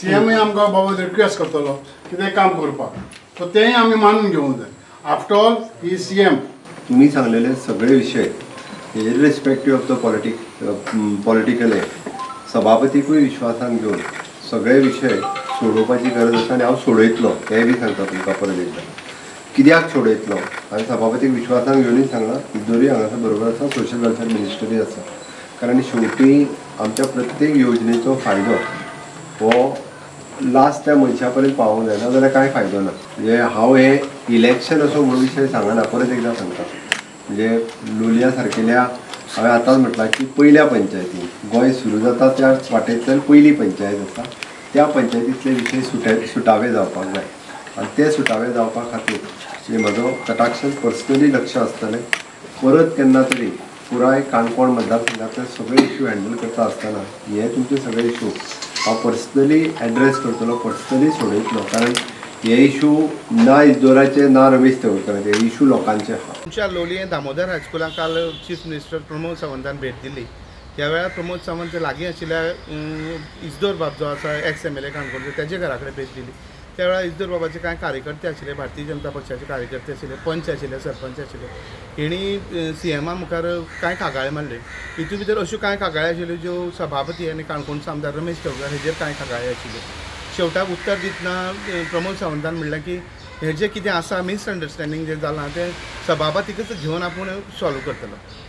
सी 0.00 0.14
एमूय 0.14 0.34
आमकां 0.34 0.70
बाबा 0.72 1.02
रिक्वेस्ट 1.02 1.38
करतलो 1.38 1.74
कितें 2.10 2.30
काम 2.34 2.60
करपाक. 2.60 2.94
सो 3.38 3.48
तेंय 3.54 3.72
आमी 3.72 3.94
मानून 3.96 4.30
घेवंक 4.30 4.56
जाय. 4.58 4.70
आफ्टर 5.04 5.34
ऑल 5.34 5.54
ही 5.82 5.96
सी 5.98 6.20
एम 6.20 6.36
तुम्ही 6.88 7.08
सांगलेले 7.10 7.54
सगळे 7.66 7.94
विषय 7.94 8.22
irrespective 9.00 9.78
of 9.78 9.88
the 9.88 9.94
politic 10.02 10.36
political 11.24 11.72
सभापतीकूय 12.52 13.18
विश्वासान 13.18 13.76
घेवन 13.76 13.98
सगळे 14.50 14.78
विशय 14.80 15.16
सोडोवपाची 15.50 16.10
गरज 16.10 16.34
आसा 16.34 16.54
आनी 16.54 16.64
हांव 16.64 16.76
सोडयतलो 16.84 17.28
हें 17.50 17.66
बी 17.66 17.74
सांगता 17.74 18.04
तुमकां 18.04 18.34
परत 18.34 18.58
एकदां 18.60 18.84
कित्याक 19.56 19.92
सोडयतलो 19.92 20.36
हांवें 20.70 20.86
सभापतीक 20.86 21.30
विश्वासान 21.30 21.82
घेवनूच 21.82 22.10
सांगलां 22.10 22.38
इदोरी 22.60 22.88
हांगासर 22.88 23.22
बरोबर 23.26 23.48
आसा 23.48 23.68
सोशल 23.78 24.06
वेलफेअर 24.06 24.32
मिनिस्टरी 24.32 24.80
आसा 24.80 25.02
कारण 25.60 25.80
शेवटी 25.90 26.44
आमच्या 26.80 27.06
प्रत्येक 27.06 27.56
योजनेचो 27.56 28.18
फायदो 28.24 28.56
हो 29.40 29.74
लास्ट 30.42 30.84
त्या 30.84 30.94
मनशा 30.96 31.28
पर्यंत 31.30 31.54
पावूंक 31.54 31.86
जायना 31.88 32.10
जाल्यार 32.10 32.30
कांय 32.32 32.50
फायदो 32.52 32.80
ना 32.80 32.90
म्हणजे 32.90 33.36
हांव 33.54 33.74
हे 33.74 33.98
इलेक्शन 34.28 34.80
असो 34.82 35.02
म्हणून 35.04 35.22
विशय 35.22 35.46
सांगना 35.46 35.82
परत 35.82 36.12
एकदां 36.12 36.32
सांगता. 36.34 36.62
म्हणजे 37.28 37.48
लोलया 37.98 38.30
सारकेल्या 38.30 38.80
हांवें 39.36 39.50
आतांच 39.50 39.78
म्हटलां 39.80 40.06
की 40.16 40.24
पयल्या 40.38 40.64
पंचायतीन 40.66 41.26
गोंय 41.52 41.72
सुरू 41.72 41.98
जाता 42.00 42.28
त्या 42.38 42.50
वाटेंतल्यान 42.70 43.18
पयली 43.28 43.52
पंचायत 43.52 44.00
आसा 44.00 44.22
त्या 44.74 44.84
पंचायतींतले 44.84 45.52
विशय 45.52 45.80
सुटे 45.90 46.26
सुटावे 46.26 46.70
जावपाक 46.72 47.14
जाय. 47.14 47.24
आनी 47.78 47.96
ते 47.98 48.10
सुटावे 48.12 48.52
जावपा 48.52 48.82
खातीर 48.92 49.18
म्हणजे 49.22 49.82
म्हजो 49.82 50.10
कटाक्षान 50.28 50.70
पर्सनली 50.82 51.32
लक्ष 51.32 51.56
आसतलें 51.56 52.00
परत 52.62 52.90
केन्ना 52.96 53.22
तरी 53.30 53.46
पुराय 53.90 54.20
काणकोण 54.32 54.70
मतदारसंघातले 54.70 55.44
सगळे 55.56 55.84
इश्यू 55.84 56.06
हँडल 56.06 56.36
करता 56.36 56.62
आसतना 56.64 57.02
हे 57.28 57.48
तुमचे 57.54 57.76
सगळे 57.76 58.06
इश्यू 58.08 58.28
हांव 58.86 58.96
पर्सनली 59.00 59.60
एड्रेस 59.82 60.16
करतलो 60.20 60.56
पर्सनली 60.64 61.10
सोडयतलो 61.10 61.60
कारण 61.72 61.92
हे 62.44 62.56
इशू 62.64 62.90
ना 63.30 63.62
इजोराचे 63.62 64.26
ना 64.28 64.48
रमेश 64.54 64.82
तेवडकराचे 64.82 65.30
हे 65.30 65.46
इशू 65.46 65.66
लोकांचे 65.66 66.12
आहा 66.12 66.32
तुमच्या 66.40 66.66
लोलये 66.72 67.04
दामोदर 67.10 67.48
हायस्कुलाक 67.48 67.92
काल 67.96 68.16
चीफ 68.48 68.66
मिनिस्टर 68.66 68.98
प्रमोद 69.08 69.36
सावंतान 69.40 69.76
भेट 69.80 69.94
दिली. 70.02 70.24
त्या 70.76 70.88
वेळार 70.88 71.08
प्रमोद 71.14 71.38
सावंत 71.46 71.74
लागीं 71.82 72.06
आशिल्ल्या 72.08 72.42
इजदोर 73.46 73.74
बाब 73.80 73.92
जो 73.98 74.06
आसा 74.06 74.36
एक्स 74.48 74.66
एम 74.66 74.78
एल 74.78 74.84
ए 74.84 74.90
काणकोणचो 74.90 75.30
तेजे 75.36 75.58
घरा 75.58 75.76
कडेन 75.76 75.94
भेट 75.96 76.08
दिली. 76.14 76.32
त्या 76.76 76.86
वेळार 76.86 77.04
इजदोर 77.04 77.28
बाबाचे 77.28 77.58
कांय 77.58 77.74
कार्यकर्ते 77.80 78.28
आशिल्ले 78.28 78.52
भारतीय 78.54 78.84
जनता 78.84 79.10
पक्षाचे 79.10 79.44
कार्यकर्ते 79.46 79.92
आशिल्ले 79.92 80.16
पंच 80.26 80.48
आशिल्ले 80.50 80.78
सरपंच 80.80 81.20
आशिल्ले 81.20 81.46
हेणी 81.98 82.72
सी 82.80 82.90
एमा 82.92 83.14
मुखार 83.14 83.46
कांय 83.82 83.94
कागाळे 83.94 84.30
मारले 84.30 84.56
हितून 84.98 85.18
भितर 85.18 85.38
अश्यो 85.38 85.58
कांय 85.58 85.76
कागाळे 85.76 86.08
आशिल्ल्यो 86.08 86.36
ज्यो 86.36 86.70
सभापती 86.78 87.28
आनी 87.30 87.42
काणकोणचो 87.42 87.90
आमदार 87.90 88.14
रमेश 88.14 88.44
तेवडकर 88.44 88.72
हेजेर 88.72 88.94
कांय 89.00 89.12
कागाळे 89.20 89.48
आशिल्ल्यो 89.48 89.82
शेवटाक 90.36 90.70
उत्तर 90.70 90.96
दितना 91.02 91.34
प्रमोद 91.90 92.16
सावंतान 92.20 92.54
म्हणलें 92.54 92.80
की 92.86 92.96
हे 93.42 93.52
जें 93.52 93.68
कितें 93.68 93.90
आसा 93.90 94.20
मिसअंडरस्टँडींग 94.22 95.04
जें 95.06 95.20
जालां 95.20 95.48
तें 95.56 95.70
सभापतीकच 96.08 96.72
घेवन 96.80 97.02
आपूण 97.02 97.28
सॉल्व 97.60 97.78
करतलो. 97.86 98.43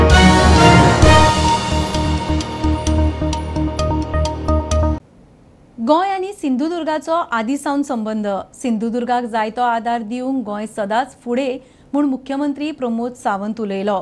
गोंय 5.87 6.09
आनी 6.09 6.31
सिंधुदुर्गाचो 6.33 7.15
आदीसावन 7.37 7.81
संबंद 7.83 8.27
सिंधुदुर्गाक 8.53 9.23
जाय 9.33 9.49
तो 9.49 9.61
आदार 9.61 10.01
दिवंक 10.01 10.45
गोंय 10.45 10.65
सदांच 10.67 11.11
फुडें 11.23 11.57
म्हूण 11.93 12.05
मुख्यमंत्री 12.05 12.71
प्रमोद 12.71 13.13
सावंत 13.13 13.59
उलयलो. 13.61 13.97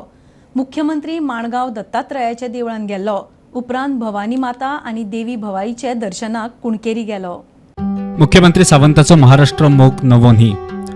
मुख्यमंत्री 0.56 1.18
माणगांव 1.20 1.70
दत्तात्रयाच्या 1.70 2.48
देवळान 2.48 2.86
गेल्लो. 2.86 3.18
उपरांत 3.54 4.00
भवानी 4.00 4.36
माता 4.36 4.68
आनी 4.88 5.04
देवी 5.04 5.36
भवाईचे 5.36 5.94
दर्शनाक 5.94 6.52
कुणकेरी 6.64 7.04
गेलो. 7.04 7.36
मुख्यमंत्री 8.20 8.64
सावंताचो 8.64 9.16
महाराष्ट्र 9.16 9.68
मोग 9.68 10.04
नवो 10.04 10.32
न्ही 10.32 10.52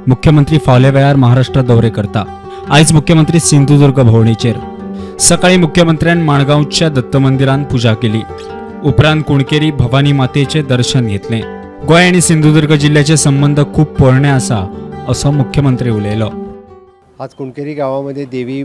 मुख्यमंत्री 0.07 0.57
फावल्या 0.57 0.91
वेळार 0.91 1.15
महाराष्ट्र 1.15 1.61
दौरे 1.61 1.89
करता. 1.89 2.23
आयज 2.69 2.93
मुख्यमंत्री 2.93 3.39
सिंधुदुर्ग 3.39 3.99
भोंवडेचेर. 4.03 4.55
सकाळी 5.19 5.57
मुख्यमंत्र्यान 5.57 6.21
माणगांवच्या 6.21 6.89
दत्त 6.89 7.17
मंदिरान 7.17 7.63
पुजा 7.63 7.93
केली. 7.93 8.21
उपरांत 8.85 9.23
कुणकेरी 9.23 9.71
भवानी 9.71 10.11
मातेचे 10.11 10.61
दर्शन 10.61 11.07
घेतले. 11.07 11.39
गोंय 11.87 12.07
आनी 12.07 12.21
सिंधुदुर्ग 12.21 12.73
जिल्ह्याचे 12.73 13.17
संबंध 13.17 13.59
खूप 13.73 13.87
पोरणे 13.89 14.27
आसा 14.27 14.57
असो 15.07 15.31
मुख्यमंत्री 15.31 15.89
उलयलो. 15.89 16.29
आज 17.19 17.29
कुणकेरी 17.29 17.73
गावामध्ये 17.73 18.25
देवी 18.25 18.63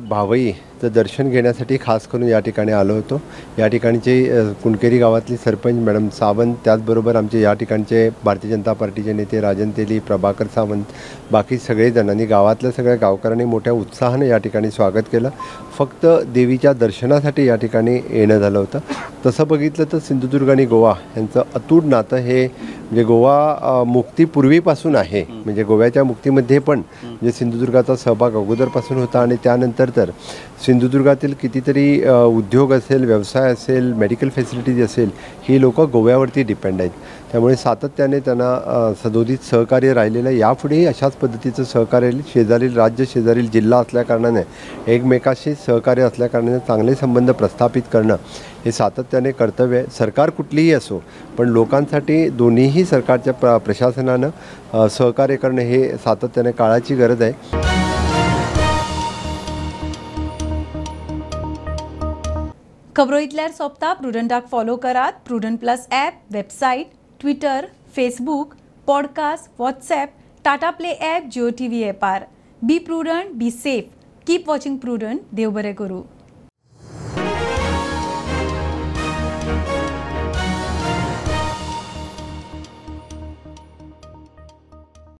भावईचं 0.82 0.94
दर्शन 0.94 1.30
घेण्यासाठी 1.30 1.76
खास 1.80 2.06
करून 2.06 2.28
या 2.28 2.38
ठिकाणी 2.40 2.72
आलो 2.72 2.94
होतो. 2.94 3.20
या 3.58 3.66
ठिकाणचे 3.68 4.52
कुणकेरी 4.62 4.98
गावातली 4.98 5.36
सरपंच 5.36 5.82
मॅडम 5.84 6.08
सावंत 6.18 6.54
त्याचबरोबर 6.64 7.16
आमचे 7.16 7.40
या 7.40 7.52
ठिकाणचे 7.54 8.08
भारतीय 8.24 8.50
जनता 8.50 8.72
पार्टीचे 8.72 9.12
नेते 9.12 9.40
राजन 9.40 9.70
तेली 9.76 9.98
प्रभाकर 9.98 10.46
सावंत 10.54 10.84
बाकी 11.32 11.58
सगळे 11.58 11.90
जणांनी 11.90 12.24
गावातल्या 12.26 12.70
सगळ्या 12.72 12.96
गावकऱ्यांनी 13.00 13.44
मोठ्या 13.44 13.72
उत्साहाने 13.72 14.28
या 14.28 14.38
ठिकाणी 14.38 14.70
स्वागत 14.70 15.02
केलं. 15.12 15.30
फक्त 15.78 16.06
देवीच्या 16.34 16.72
दर्शनासाठी 16.72 17.46
या 17.46 17.56
ठिकाणी 17.56 17.94
येणं 18.10 18.38
झालं 18.38 18.58
होतं. 18.58 18.78
तसं 19.26 19.46
बघितलं 19.48 19.92
तर 19.92 19.98
सिंधुदुर्ग 19.98 20.50
आणि 20.50 20.64
गोवा 20.66 20.94
यांचं 21.16 21.42
अतूट 21.54 21.84
नातं 21.84 22.16
हे 22.16 22.46
म्हणजे 22.46 23.02
गोवा 23.04 23.82
मुक्तीपूर्वीपासून 23.86 24.96
आहे. 24.96 25.22
म्हणजे 25.34 25.62
गोव्याच्या 25.62 26.04
मुक्तीमध्ये 26.04 26.58
पण 26.58 26.80
म्हणजे 27.02 27.32
सिंधुदुर्गाचा 27.32 27.96
सहभाग 27.96 28.36
अगोदरपासून 28.36 28.98
होता 28.98 29.20
आणि 29.20 29.36
त्यानंतर 29.44 29.90
तर 29.96 30.10
सिंधुदुर्गातील 30.64 31.32
कितीतरी 31.40 31.86
उद्योग 32.08 32.72
असेल 32.72 33.04
व्यवसाय 33.04 33.52
असेल 33.52 33.92
मेडिकल 33.98 34.28
फॅसिलिटीज 34.36 34.82
असेल 34.82 35.10
ही 35.48 35.60
लोक 35.60 35.80
गोव्यावरती 35.92 36.42
डिपेंड 36.42 36.80
आहेत. 36.80 36.90
त्यामुळे 37.32 37.54
सातत्याने 37.56 38.18
त्यांना 38.20 38.92
सदोदित 39.02 39.38
सहकार्य 39.50 39.92
राहिलेलं 39.94 40.28
आहे. 40.28 40.38
यापुढेही 40.38 40.86
अशाच 40.86 41.12
पद्धतीचं 41.22 41.64
सहकार्य 41.64 42.10
शेजारील 42.34 42.76
राज्य 42.76 43.04
शेजारील 43.14 43.48
जिल्हा 43.52 43.80
असल्याकारणाने 43.80 44.42
एकमेकाशी 44.94 45.54
सहकार्य 45.66 46.02
असल्याकारणाने 46.02 46.58
चांगले 46.68 46.94
संबंध 46.94 47.30
प्रस्थापित 47.30 47.82
करणं 47.92 48.16
हे 48.64 48.72
सातत्याने 48.72 49.30
कर्तव्य 49.32 49.78
आहे. 49.78 49.86
सरकार 49.98 50.30
कुठलीही 50.30 50.72
असो 50.72 51.02
पण 51.38 51.48
लोकांसाठी 51.48 52.28
दोन्हीही 52.28 52.84
सरकारच्या 52.84 53.32
प्र 53.32 53.56
प्रशासनानं 53.58 54.88
सहकार्य 54.88 55.36
करणं 55.36 55.62
हे 55.62 55.88
सातत्याने 56.04 56.50
काळाची 56.52 56.94
गरज 56.94 57.22
आहे. 57.22 57.60
खबरो 62.96 63.18
इतल्यार 63.18 63.50
सोंपता 63.50 63.92
प्रुडंटाक 63.92 64.46
फॉलो 64.48 64.74
करात 64.76 65.12
Prudent 65.26 65.58
plus 65.60 65.86
app 65.90 66.14
website 66.30 66.86
Twitter 67.20 67.66
Facebook 67.96 68.54
podcast 68.86 69.48
WhatsApp 69.58 70.08
Tata 70.44 70.70
Play 70.70 70.92
app 71.00 71.28
Jio 71.32 71.48
T 71.58 71.68
V 71.68 71.82
एपार 71.84 72.24
be 72.62 72.78
Prudent 72.78 73.32
be 73.34 73.50
safe 73.50 73.84
keep 74.26 74.48
watching 74.48 74.76
Prudent 74.78 75.20
देव 75.32 75.50
बरें 75.50 75.74
करूं. 75.74 76.02